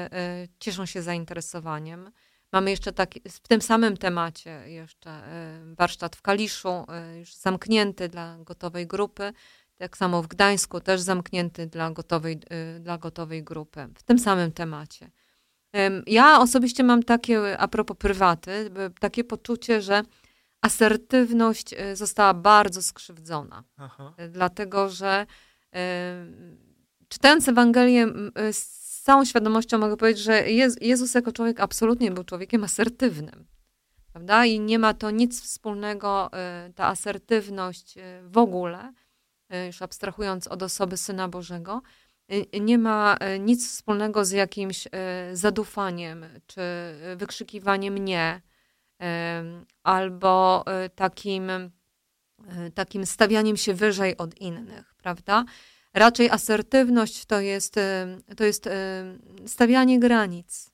cieszą 0.60 0.86
się 0.86 1.02
zainteresowaniem. 1.02 2.10
Mamy 2.52 2.70
jeszcze 2.70 2.92
taki, 2.92 3.20
w 3.30 3.48
tym 3.48 3.60
samym 3.60 3.96
temacie 3.96 4.70
jeszcze 4.70 5.10
e, 5.10 5.60
warsztat 5.74 6.16
w 6.16 6.22
Kaliszu, 6.22 6.68
e, 6.68 7.18
już 7.18 7.34
zamknięty 7.34 8.08
dla 8.08 8.38
gotowej 8.38 8.86
grupy. 8.86 9.32
Tak 9.76 9.96
samo 9.96 10.22
w 10.22 10.26
Gdańsku 10.26 10.80
też 10.80 11.00
zamknięty 11.00 11.66
dla 11.66 11.90
gotowej, 11.90 12.40
e, 12.50 12.80
dla 12.80 12.98
gotowej 12.98 13.44
grupy. 13.44 13.88
W 13.94 14.02
tym 14.02 14.18
samym 14.18 14.52
temacie. 14.52 15.10
Ja 16.06 16.40
osobiście 16.40 16.84
mam 16.84 17.02
takie, 17.02 17.58
a 17.58 17.68
propos 17.68 17.96
prywaty, 17.96 18.70
takie 19.00 19.24
poczucie, 19.24 19.82
że 19.82 20.02
asertywność 20.60 21.74
została 21.94 22.34
bardzo 22.34 22.82
skrzywdzona. 22.82 23.64
Aha. 23.76 24.14
Dlatego, 24.28 24.88
że 24.90 25.26
czytając 27.08 27.48
Ewangelię 27.48 28.06
całą 29.08 29.24
świadomością 29.24 29.78
mogę 29.78 29.96
powiedzieć, 29.96 30.22
że 30.22 30.50
Jezus 30.80 31.14
jako 31.14 31.32
człowiek 31.32 31.60
absolutnie 31.60 32.10
był 32.10 32.24
człowiekiem 32.24 32.64
asertywnym. 32.64 33.46
Prawda? 34.12 34.44
I 34.44 34.60
nie 34.60 34.78
ma 34.78 34.94
to 34.94 35.10
nic 35.10 35.42
wspólnego, 35.42 36.30
y, 36.68 36.72
ta 36.72 36.86
asertywność 36.86 37.96
y, 37.96 38.00
w 38.24 38.38
ogóle, 38.38 38.92
y, 39.54 39.66
już 39.66 39.82
abstrahując 39.82 40.46
od 40.46 40.62
osoby 40.62 40.96
Syna 40.96 41.28
Bożego, 41.28 41.82
nie 42.60 42.78
ma 42.78 43.18
nic 43.40 43.68
wspólnego 43.68 44.24
z 44.24 44.30
jakimś 44.30 44.88
zadufaniem, 45.32 46.26
czy 46.46 46.60
wykrzykiwaniem 47.16 47.98
nie, 47.98 48.40
albo 49.82 50.64
takim, 50.94 51.50
takim 52.74 53.06
stawianiem 53.06 53.56
się 53.56 53.74
wyżej 53.74 54.16
od 54.16 54.40
innych, 54.40 54.94
prawda? 54.94 55.44
Raczej 55.98 56.30
asertywność 56.30 57.24
to 57.24 57.40
jest, 57.40 57.74
to 58.36 58.44
jest 58.44 58.68
stawianie 59.46 60.00
granic, 60.00 60.70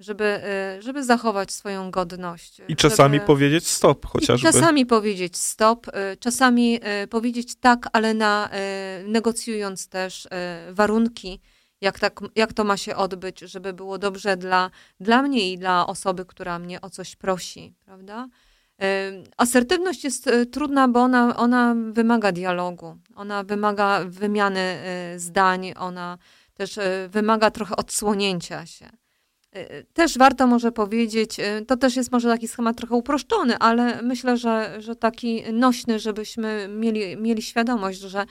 żeby, 0.00 0.40
żeby 0.78 1.04
zachować 1.04 1.52
swoją 1.52 1.90
godność. 1.90 2.60
I 2.68 2.76
czasami 2.76 3.16
żeby... 3.16 3.26
powiedzieć 3.26 3.66
stop 3.66 4.06
chociażby. 4.06 4.48
I 4.48 4.52
czasami 4.52 4.86
powiedzieć 4.86 5.36
stop, 5.36 5.88
y, 5.88 6.16
czasami 6.16 6.80
y, 7.02 7.06
powiedzieć 7.06 7.56
tak, 7.56 7.88
ale 7.92 8.14
na, 8.14 8.50
y, 9.04 9.08
negocjując 9.08 9.88
też 9.88 10.28
warunki, 10.70 11.40
jak, 11.80 11.98
tak, 11.98 12.20
jak 12.36 12.52
to 12.52 12.64
ma 12.64 12.76
się 12.76 12.96
odbyć, 12.96 13.40
żeby 13.40 13.72
było 13.72 13.98
dobrze 13.98 14.36
dla, 14.36 14.70
dla 15.00 15.22
mnie 15.22 15.52
i 15.52 15.58
dla 15.58 15.86
osoby, 15.86 16.24
która 16.24 16.58
mnie 16.58 16.80
o 16.80 16.90
coś 16.90 17.16
prosi, 17.16 17.74
prawda? 17.84 18.28
Asertywność 19.36 20.04
jest 20.04 20.30
trudna, 20.52 20.88
bo 20.88 21.00
ona, 21.00 21.36
ona 21.36 21.74
wymaga 21.92 22.32
dialogu, 22.32 22.96
ona 23.20 23.42
wymaga 23.44 24.04
wymiany 24.04 24.60
e, 24.60 25.18
zdań, 25.18 25.72
ona 25.76 26.18
też 26.54 26.78
e, 26.78 27.08
wymaga 27.08 27.50
trochę 27.50 27.76
odsłonięcia 27.76 28.66
się. 28.66 28.90
Też 29.92 30.18
warto 30.18 30.46
może 30.46 30.72
powiedzieć, 30.72 31.36
to 31.66 31.76
też 31.76 31.96
jest 31.96 32.12
może 32.12 32.28
taki 32.28 32.48
schemat 32.48 32.76
trochę 32.76 32.94
uproszczony, 32.94 33.58
ale 33.58 34.02
myślę, 34.02 34.36
że, 34.36 34.76
że 34.78 34.96
taki 34.96 35.52
nośny, 35.52 35.98
żebyśmy 35.98 36.68
mieli, 36.68 37.16
mieli 37.16 37.42
świadomość, 37.42 38.00
że 38.00 38.26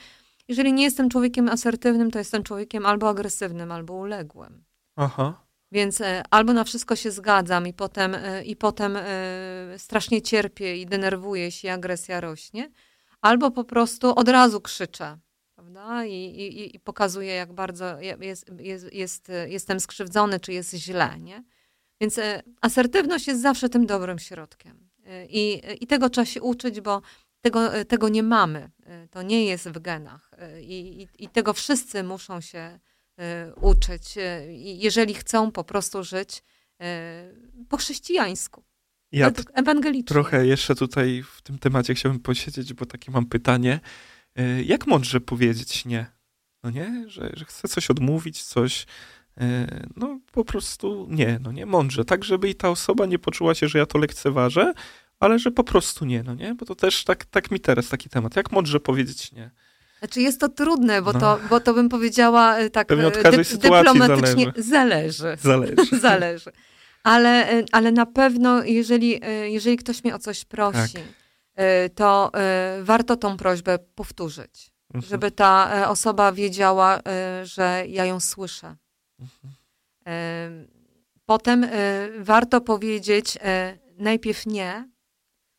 jeżeli 0.48 0.72
nie 0.72 0.84
jestem 0.84 1.08
człowiekiem 1.08 1.48
asertywnym, 1.48 2.10
to 2.10 2.18
jestem 2.18 2.42
człowiekiem 2.42 2.86
albo 2.86 3.08
agresywnym, 3.08 3.72
albo 3.72 3.94
uległym. 3.94 4.64
Aha. 4.96 5.44
Więc 5.72 6.02
albo 6.30 6.52
na 6.52 6.64
wszystko 6.64 6.96
się 6.96 7.10
zgadzam 7.10 7.66
i 7.66 7.72
potem, 7.72 8.16
i 8.44 8.56
potem 8.56 8.98
strasznie 9.76 10.22
cierpię 10.22 10.76
i 10.76 10.86
denerwuję 10.86 11.50
się, 11.50 11.68
i 11.68 11.70
agresja 11.70 12.20
rośnie, 12.20 12.70
albo 13.20 13.50
po 13.50 13.64
prostu 13.64 14.14
od 14.14 14.28
razu 14.28 14.60
krzyczę. 14.60 15.18
Prawda? 15.54 16.04
I, 16.04 16.14
i, 16.14 16.76
i 16.76 16.80
pokazuję, 16.80 17.34
jak 17.34 17.52
bardzo 17.52 18.00
jest, 18.00 18.50
jest, 18.58 18.92
jest, 18.92 19.32
jestem 19.46 19.80
skrzywdzony, 19.80 20.40
czy 20.40 20.52
jest 20.52 20.74
źle. 20.74 21.18
Nie? 21.18 21.44
Więc 22.00 22.20
asertywność 22.60 23.26
jest 23.26 23.42
zawsze 23.42 23.68
tym 23.68 23.86
dobrym 23.86 24.18
środkiem. 24.18 24.90
I, 25.28 25.62
I 25.80 25.86
tego 25.86 26.10
trzeba 26.10 26.24
się 26.24 26.42
uczyć, 26.42 26.80
bo 26.80 27.02
tego, 27.40 27.84
tego 27.84 28.08
nie 28.08 28.22
mamy. 28.22 28.70
To 29.10 29.22
nie 29.22 29.44
jest 29.44 29.68
w 29.68 29.78
genach. 29.78 30.30
I, 30.60 31.02
i, 31.02 31.24
i 31.24 31.28
tego 31.28 31.52
wszyscy 31.52 32.02
muszą 32.02 32.40
się 32.40 32.80
uczyć, 33.60 34.14
jeżeli 34.56 35.14
chcą 35.14 35.52
po 35.52 35.64
prostu 35.64 36.04
żyć 36.04 36.42
po 37.68 37.76
chrześcijańsku. 37.76 38.64
Ja 39.12 39.30
ewangelicznie. 39.54 40.14
Trochę 40.14 40.46
jeszcze 40.46 40.74
tutaj 40.74 41.24
w 41.36 41.42
tym 41.42 41.58
temacie 41.58 41.94
chciałbym 41.94 42.20
posiedzieć, 42.20 42.74
bo 42.74 42.86
takie 42.86 43.10
mam 43.10 43.26
pytanie. 43.26 43.80
Jak 44.64 44.86
mądrze 44.86 45.20
powiedzieć 45.20 45.84
nie? 45.84 46.06
No 46.62 46.70
nie, 46.70 47.04
że, 47.06 47.30
że 47.34 47.44
chcę 47.44 47.68
coś 47.68 47.90
odmówić, 47.90 48.42
coś, 48.42 48.86
no 49.96 50.20
po 50.32 50.44
prostu 50.44 51.06
nie, 51.10 51.38
no 51.42 51.52
nie, 51.52 51.66
mądrze. 51.66 52.04
Tak, 52.04 52.24
żeby 52.24 52.48
i 52.48 52.54
ta 52.54 52.70
osoba 52.70 53.06
nie 53.06 53.18
poczuła 53.18 53.54
się, 53.54 53.68
że 53.68 53.78
ja 53.78 53.86
to 53.86 53.98
lekceważę, 53.98 54.72
ale 55.20 55.38
że 55.38 55.50
po 55.50 55.64
prostu 55.64 56.04
nie, 56.04 56.22
no 56.22 56.34
nie? 56.34 56.54
Bo 56.54 56.66
to 56.66 56.74
też 56.74 57.04
tak, 57.04 57.24
tak 57.24 57.50
mi 57.50 57.60
teraz 57.60 57.88
taki 57.88 58.08
temat. 58.08 58.36
Jak 58.36 58.52
mądrze 58.52 58.80
powiedzieć 58.80 59.32
nie? 59.32 59.50
Znaczy 59.98 60.20
jest 60.20 60.40
to 60.40 60.48
trudne, 60.48 61.02
bo, 61.02 61.12
no. 61.12 61.20
to, 61.20 61.40
bo 61.50 61.60
to 61.60 61.74
bym 61.74 61.88
powiedziała 61.88 62.56
e, 62.56 62.70
tak 62.70 62.88
dy, 62.88 62.96
dyplomatycznie. 63.58 64.52
Zależy. 64.56 65.36
Zależy. 65.42 65.74
Zależy. 65.76 66.00
zależy. 66.08 66.50
Ale, 67.02 67.50
e, 67.50 67.64
ale 67.72 67.92
na 67.92 68.06
pewno, 68.06 68.64
jeżeli, 68.64 69.24
e, 69.24 69.50
jeżeli 69.50 69.76
ktoś 69.76 70.04
mnie 70.04 70.14
o 70.14 70.18
coś 70.18 70.44
prosi, 70.44 70.94
tak. 70.94 71.20
to 71.94 72.32
warto 72.82 73.16
tą 73.16 73.36
prośbę 73.36 73.78
powtórzyć. 73.78 74.72
Mhm. 74.94 75.10
Żeby 75.10 75.30
ta 75.30 75.88
osoba 75.88 76.32
wiedziała, 76.32 77.00
że 77.42 77.84
ja 77.88 78.04
ją 78.04 78.20
słyszę. 78.20 78.76
Mhm. 79.18 80.66
Potem 81.26 81.66
warto 82.18 82.60
powiedzieć 82.60 83.38
najpierw 83.98 84.46
nie, 84.46 84.88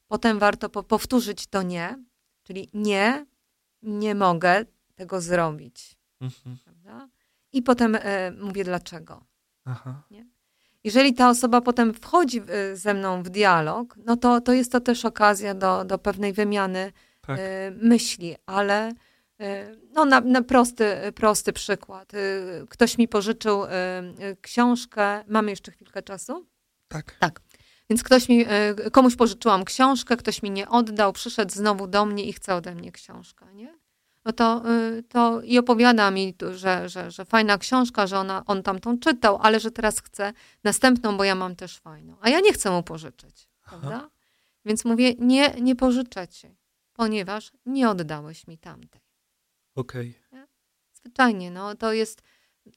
potem 0.08 0.40
warto 0.40 0.70
powtórzyć 0.70 1.48
to 1.48 1.62
nie, 1.62 2.04
czyli 2.44 2.70
nie, 2.74 3.26
nie 3.82 4.16
mogę 4.16 4.66
tego 4.96 5.22
zrobić. 5.22 5.98
Mhm. 6.22 6.58
I 7.54 7.62
potem 7.62 7.96
e, 7.96 8.32
mówię 8.32 8.64
dlaczego. 8.64 9.26
Aha. 9.66 10.04
Nie? 10.12 10.31
Jeżeli 10.84 11.14
ta 11.14 11.30
osoba 11.30 11.62
potem 11.62 11.94
wchodzi 11.94 12.42
ze 12.74 12.94
mną 12.94 13.24
w 13.24 13.30
dialog, 13.30 13.96
no 14.06 14.18
to, 14.18 14.42
to 14.42 14.54
jest 14.54 14.72
to 14.72 14.80
też 14.80 15.06
okazja 15.06 15.54
do, 15.54 15.86
do 15.86 15.98
pewnej 15.98 16.34
wymiany 16.34 16.92
tak. 17.22 17.40
e, 17.40 17.72
myśli, 17.72 18.36
ale 18.46 18.92
e, 19.40 19.76
no 19.94 20.06
na, 20.06 20.22
na, 20.22 20.42
prosty, 20.42 20.86
prosty 21.16 21.54
przykład. 21.54 22.14
E, 22.14 22.18
ktoś 22.70 22.98
mi 22.98 23.08
pożyczył 23.08 23.64
książkę. 24.42 25.24
Mamy 25.28 25.52
jeszcze 25.52 25.72
chwilkę 25.72 26.02
czasu? 26.02 26.46
Tak. 26.88 27.16
Tak. 27.20 27.42
Więc 27.90 28.04
ktoś 28.04 28.30
mi, 28.30 28.46
komuś 28.92 29.16
pożyczyłam 29.16 29.66
książkę, 29.66 30.18
ktoś 30.18 30.44
mi 30.44 30.52
nie 30.52 30.70
oddał, 30.70 31.14
przyszedł 31.14 31.52
znowu 31.52 31.88
do 31.88 32.06
mnie 32.06 32.26
i 32.26 32.34
chce 32.34 32.56
ode 32.56 32.76
mnie 32.76 32.92
książkę, 32.92 33.46
nie? 33.54 33.74
No 34.26 34.32
to, 34.32 34.64
e, 34.70 35.04
to 35.04 35.42
i 35.42 35.58
opowiada 35.58 36.12
mi, 36.12 36.36
że, 36.52 36.90
że, 36.90 37.12
że 37.12 37.26
fajna 37.26 37.58
książka, 37.58 38.08
że 38.08 38.18
ona, 38.20 38.44
on 38.46 38.64
tam 38.64 38.80
tą 38.80 39.00
czytał, 39.00 39.40
ale 39.42 39.60
że 39.60 39.72
teraz 39.72 40.02
chce 40.02 40.34
następną, 40.64 41.18
bo 41.18 41.24
ja 41.24 41.36
mam 41.36 41.56
też 41.56 41.78
fajną. 41.78 42.16
A 42.22 42.30
ja 42.30 42.40
nie 42.40 42.54
chcę 42.54 42.72
mu 42.72 42.84
pożyczyć, 42.84 43.50
prawda? 43.66 44.10
Więc 44.66 44.86
mówię, 44.86 45.14
nie, 45.20 45.50
nie 45.62 45.76
pożyczę 45.76 46.28
ci, 46.28 46.58
ponieważ 46.94 47.52
nie 47.66 47.90
oddałeś 47.90 48.48
mi 48.48 48.58
tamtej. 48.58 49.02
Okej. 49.76 50.16
Okay. 50.32 50.48
Zwyczajnie, 50.94 51.52
no 51.52 51.76
to 51.76 51.94
jest 51.94 52.22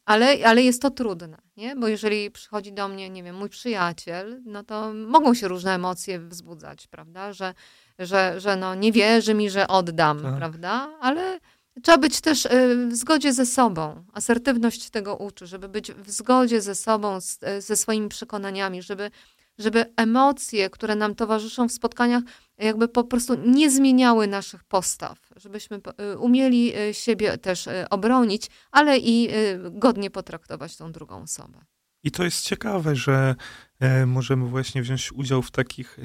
ale, 0.04 0.46
ale 0.46 0.62
jest 0.62 0.82
to 0.82 0.90
trudne, 0.90 1.38
nie? 1.56 1.76
Bo 1.76 1.88
jeżeli 1.88 2.30
przychodzi 2.30 2.72
do 2.72 2.88
mnie, 2.88 3.10
nie 3.10 3.22
wiem, 3.22 3.36
mój 3.36 3.48
przyjaciel, 3.48 4.42
no 4.44 4.64
to 4.64 4.94
mogą 4.94 5.34
się 5.34 5.48
różne 5.48 5.74
emocje 5.74 6.20
wzbudzać, 6.20 6.86
prawda? 6.86 7.32
Że, 7.32 7.54
że, 7.98 8.40
że 8.40 8.56
no 8.56 8.74
nie 8.74 8.92
wierzy 8.92 9.34
mi, 9.34 9.50
że 9.50 9.68
oddam, 9.68 10.22
tak. 10.22 10.36
prawda? 10.36 10.90
Ale 11.00 11.40
trzeba 11.82 11.98
być 11.98 12.20
też 12.20 12.46
y, 12.46 12.88
w 12.90 12.94
zgodzie 12.94 13.32
ze 13.32 13.46
sobą. 13.46 14.04
Asertywność 14.12 14.90
tego 14.90 15.16
uczy, 15.16 15.46
żeby 15.46 15.68
być 15.68 15.92
w 15.92 16.10
zgodzie 16.10 16.60
ze 16.60 16.74
sobą, 16.74 17.18
ze 17.58 17.76
swoimi 17.76 18.08
przekonaniami, 18.08 18.82
żeby 18.82 19.10
żeby 19.58 19.92
emocje, 19.96 20.70
które 20.70 20.96
nam 20.96 21.14
towarzyszą 21.14 21.68
w 21.68 21.72
spotkaniach, 21.72 22.22
jakby 22.58 22.88
po 22.88 23.04
prostu 23.04 23.34
nie 23.46 23.70
zmieniały 23.70 24.26
naszych 24.26 24.64
postaw, 24.64 25.18
żebyśmy 25.36 25.80
y, 26.12 26.18
umieli 26.18 26.78
y, 26.78 26.94
siebie 26.94 27.38
też 27.38 27.66
y, 27.66 27.86
obronić, 27.90 28.46
ale 28.70 28.98
i 28.98 29.28
godnie 29.70 30.10
potraktować 30.10 30.76
tą 30.76 30.92
drugą 30.92 31.22
osobę. 31.22 31.64
I 32.04 32.10
to 32.10 32.24
jest 32.24 32.44
ciekawe, 32.44 32.96
że 32.96 33.34
e, 33.80 34.06
możemy 34.06 34.48
właśnie 34.48 34.82
wziąć 34.82 35.12
udział 35.12 35.42
w 35.42 35.50
takich 35.50 35.98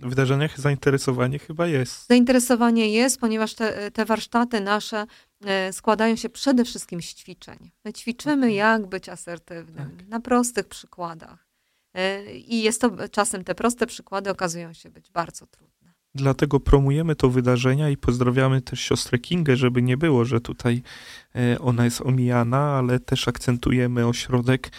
wydarzeniach. 0.00 0.60
Zainteresowanie 0.60 1.38
chyba 1.38 1.66
jest. 1.66 2.08
Zainteresowanie 2.08 2.88
jest, 2.88 3.20
ponieważ 3.20 3.54
te, 3.54 3.90
te 3.90 4.04
warsztaty 4.04 4.60
nasze 4.60 5.06
e, 5.44 5.72
składają 5.72 6.16
się 6.16 6.28
przede 6.28 6.64
wszystkim 6.64 7.02
z 7.02 7.14
ćwiczeń. 7.14 7.70
My 7.84 7.92
ćwiczymy, 7.92 8.32
mhm. 8.32 8.52
jak 8.52 8.86
być 8.86 9.08
asertywnym 9.08 9.96
tak. 9.96 10.08
na 10.08 10.20
prostych 10.20 10.68
przykładach. 10.68 11.46
E, 11.94 12.34
I 12.34 12.62
jest 12.62 12.80
to 12.80 13.08
czasem 13.08 13.44
te 13.44 13.54
proste 13.54 13.86
przykłady 13.86 14.30
okazują 14.30 14.72
się 14.72 14.90
być 14.90 15.10
bardzo 15.10 15.46
trudne. 15.46 15.72
Dlatego 16.14 16.60
promujemy 16.60 17.16
to 17.16 17.30
wydarzenia 17.30 17.90
i 17.90 17.96
pozdrawiamy 17.96 18.62
też 18.62 18.80
siostrę 18.80 19.18
Kingę, 19.18 19.56
żeby 19.56 19.82
nie 19.82 19.96
było, 19.96 20.24
że 20.24 20.40
tutaj 20.40 20.82
e, 21.34 21.58
ona 21.58 21.84
jest 21.84 22.00
omijana, 22.00 22.58
ale 22.58 23.00
też 23.00 23.28
akcentujemy 23.28 24.06
ośrodek, 24.06 24.70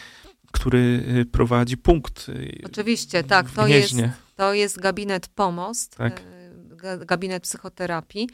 który 0.54 1.04
e, 1.22 1.26
prowadzi 1.26 1.78
punkt. 1.78 2.28
Oczywiście, 2.66 3.24
tak. 3.24 3.52
To 3.52 3.68
jest, 3.68 3.96
to 4.36 4.54
jest 4.54 4.80
gabinet 4.80 5.28
Pomost, 5.28 5.96
tak. 5.96 6.24
gabinet 7.06 7.44
psychoterapii 7.44 8.30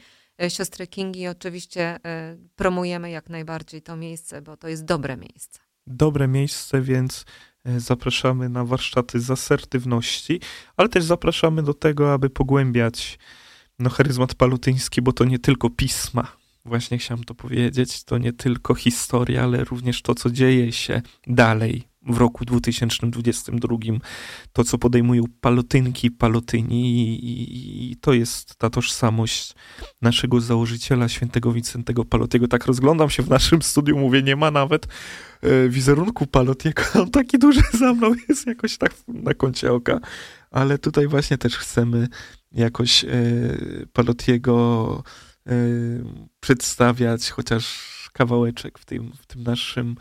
siostry 0.48 0.86
Kingi. 0.86 1.28
Oczywiście 1.28 1.98
promujemy 2.56 3.10
jak 3.10 3.28
najbardziej 3.28 3.82
to 3.82 3.96
miejsce, 3.96 4.42
bo 4.42 4.56
to 4.56 4.68
jest 4.68 4.84
dobre 4.84 5.16
miejsce. 5.16 5.58
Dobre 5.86 6.28
miejsce, 6.28 6.80
więc 6.82 7.24
E, 7.64 7.80
zapraszamy 7.80 8.48
na 8.48 8.64
warsztaty 8.64 9.20
z 9.20 9.30
asertywności, 9.30 10.40
ale 10.76 10.88
też 10.88 11.04
zapraszamy 11.04 11.62
do 11.62 11.74
tego, 11.74 12.12
aby 12.12 12.30
pogłębiać 12.30 13.18
no, 13.78 13.90
charyzmat 13.90 14.34
palutyński, 14.34 15.02
bo 15.02 15.12
to 15.12 15.24
nie 15.24 15.38
tylko 15.38 15.70
pisma. 15.70 16.36
Właśnie 16.64 16.98
chciałem 16.98 17.24
to 17.24 17.34
powiedzieć, 17.34 18.04
to 18.04 18.18
nie 18.18 18.32
tylko 18.32 18.74
historia, 18.74 19.42
ale 19.42 19.64
również 19.64 20.02
to, 20.02 20.14
co 20.14 20.30
dzieje 20.30 20.72
się 20.72 21.02
dalej 21.26 21.89
w 22.02 22.18
roku 22.18 22.44
2022, 22.44 23.76
to, 24.52 24.64
co 24.64 24.78
podejmują 24.78 25.24
palotynki, 25.40 26.10
palotyni 26.10 27.14
i, 27.14 27.24
i, 27.24 27.92
i, 27.92 27.96
to 27.96 28.12
jest 28.12 28.56
ta 28.56 28.70
tożsamość 28.70 29.54
naszego 30.02 30.40
założyciela, 30.40 31.08
świętego 31.08 31.52
Wincentego 31.52 32.04
Palotiego. 32.04 32.48
Tak 32.48 32.66
rozglądam 32.66 33.10
się 33.10 33.22
w 33.22 33.28
naszym 33.28 33.62
studiu, 33.62 33.98
mówię, 33.98 34.22
nie 34.22 34.36
ma 34.36 34.50
nawet 34.50 34.86
e, 35.42 35.68
wizerunku 35.68 36.26
Palotiego, 36.26 36.82
on 37.02 37.10
taki 37.10 37.38
duży 37.38 37.62
za 37.72 37.94
mną 37.94 38.14
jest 38.28 38.46
jakoś 38.46 38.78
tak 38.78 38.94
na 39.08 39.34
kącie 39.34 39.72
oka, 39.72 40.00
ale 40.50 40.78
tutaj 40.78 41.06
właśnie 41.06 41.38
też 41.38 41.56
chcemy 41.56 42.08
jakoś 42.52 43.04
e, 43.04 43.08
Palotiego 43.92 45.02
e, 45.46 45.52
przedstawiać, 46.40 47.30
chociaż 47.30 47.90
kawałeczek 48.12 48.78
w 48.78 48.84
tym, 48.84 49.12
w 49.18 49.26
tym 49.26 49.42
naszym 49.42 49.96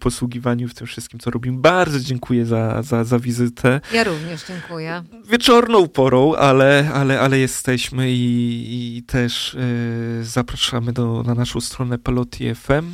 posługiwaniu 0.00 0.68
w 0.68 0.74
tym 0.74 0.86
wszystkim, 0.86 1.20
co 1.20 1.30
robimy. 1.30 1.58
Bardzo 1.58 2.00
dziękuję 2.00 2.46
za, 2.46 2.82
za, 2.82 3.04
za 3.04 3.18
wizytę. 3.18 3.80
Ja 3.92 4.04
również 4.04 4.44
dziękuję. 4.48 5.02
Wieczorną 5.30 5.88
porą, 5.88 6.34
ale, 6.34 6.90
ale, 6.94 7.20
ale 7.20 7.38
jesteśmy 7.38 8.12
i, 8.12 8.96
i 8.96 9.02
też 9.02 9.54
y, 9.54 10.24
zapraszamy 10.24 10.92
do, 10.92 11.22
na 11.22 11.34
naszą 11.34 11.60
stronę 11.60 11.98
Paloti 11.98 12.54
FM. 12.54 12.92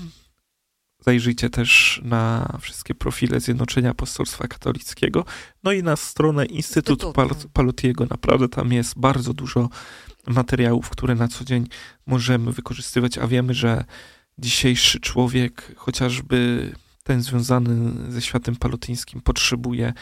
Zajrzyjcie 1.05 1.51
też 1.51 2.01
na 2.05 2.53
wszystkie 2.61 2.95
profile 2.95 3.41
Zjednoczenia 3.41 3.91
Apostolstwa 3.91 4.49
Katolickiego, 4.49 5.25
no 5.65 5.73
i 5.73 5.83
na 5.83 5.97
stronę 5.97 6.47
Instytutu, 6.47 7.07
Instytutu. 7.07 7.49
Palotiego. 7.49 8.07
Naprawdę 8.11 8.49
tam 8.49 8.73
jest 8.73 8.99
bardzo 8.99 9.33
dużo 9.35 9.69
materiałów, 10.27 10.91
które 10.91 11.15
na 11.15 11.29
co 11.29 11.45
dzień 11.45 11.67
możemy 12.07 12.53
wykorzystywać, 12.53 13.19
a 13.19 13.27
wiemy, 13.27 13.55
że 13.55 13.85
dzisiejszy 14.43 15.01
człowiek, 15.01 15.73
chociażby 15.77 16.71
ten 17.03 17.23
związany 17.23 17.93
ze 18.13 18.23
światem 18.23 18.57
palotyńskim, 18.57 19.21
potrzebuje 19.21 19.93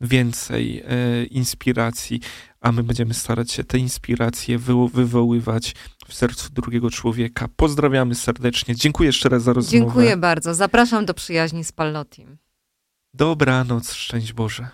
więcej 0.00 0.82
e, 0.86 1.24
inspiracji, 1.24 2.20
a 2.60 2.72
my 2.72 2.82
będziemy 2.82 3.14
starać 3.14 3.52
się 3.52 3.64
te 3.64 3.78
inspiracje 3.78 4.58
wy, 4.58 4.72
wywoływać 4.94 5.74
w 6.08 6.14
sercu 6.14 6.50
drugiego 6.52 6.90
człowieka. 6.90 7.48
Pozdrawiamy 7.56 8.14
serdecznie. 8.14 8.76
Dziękuję 8.76 9.06
jeszcze 9.06 9.28
raz 9.28 9.42
za 9.42 9.52
rozmowę. 9.52 9.78
Dziękuję 9.78 10.16
bardzo. 10.16 10.54
Zapraszam 10.54 11.06
do 11.06 11.14
przyjaźni 11.14 11.64
z 11.64 11.72
Pallotim. 11.72 12.38
Dobranoc, 13.14 13.92
szczęść 13.92 14.32
Boże. 14.32 14.68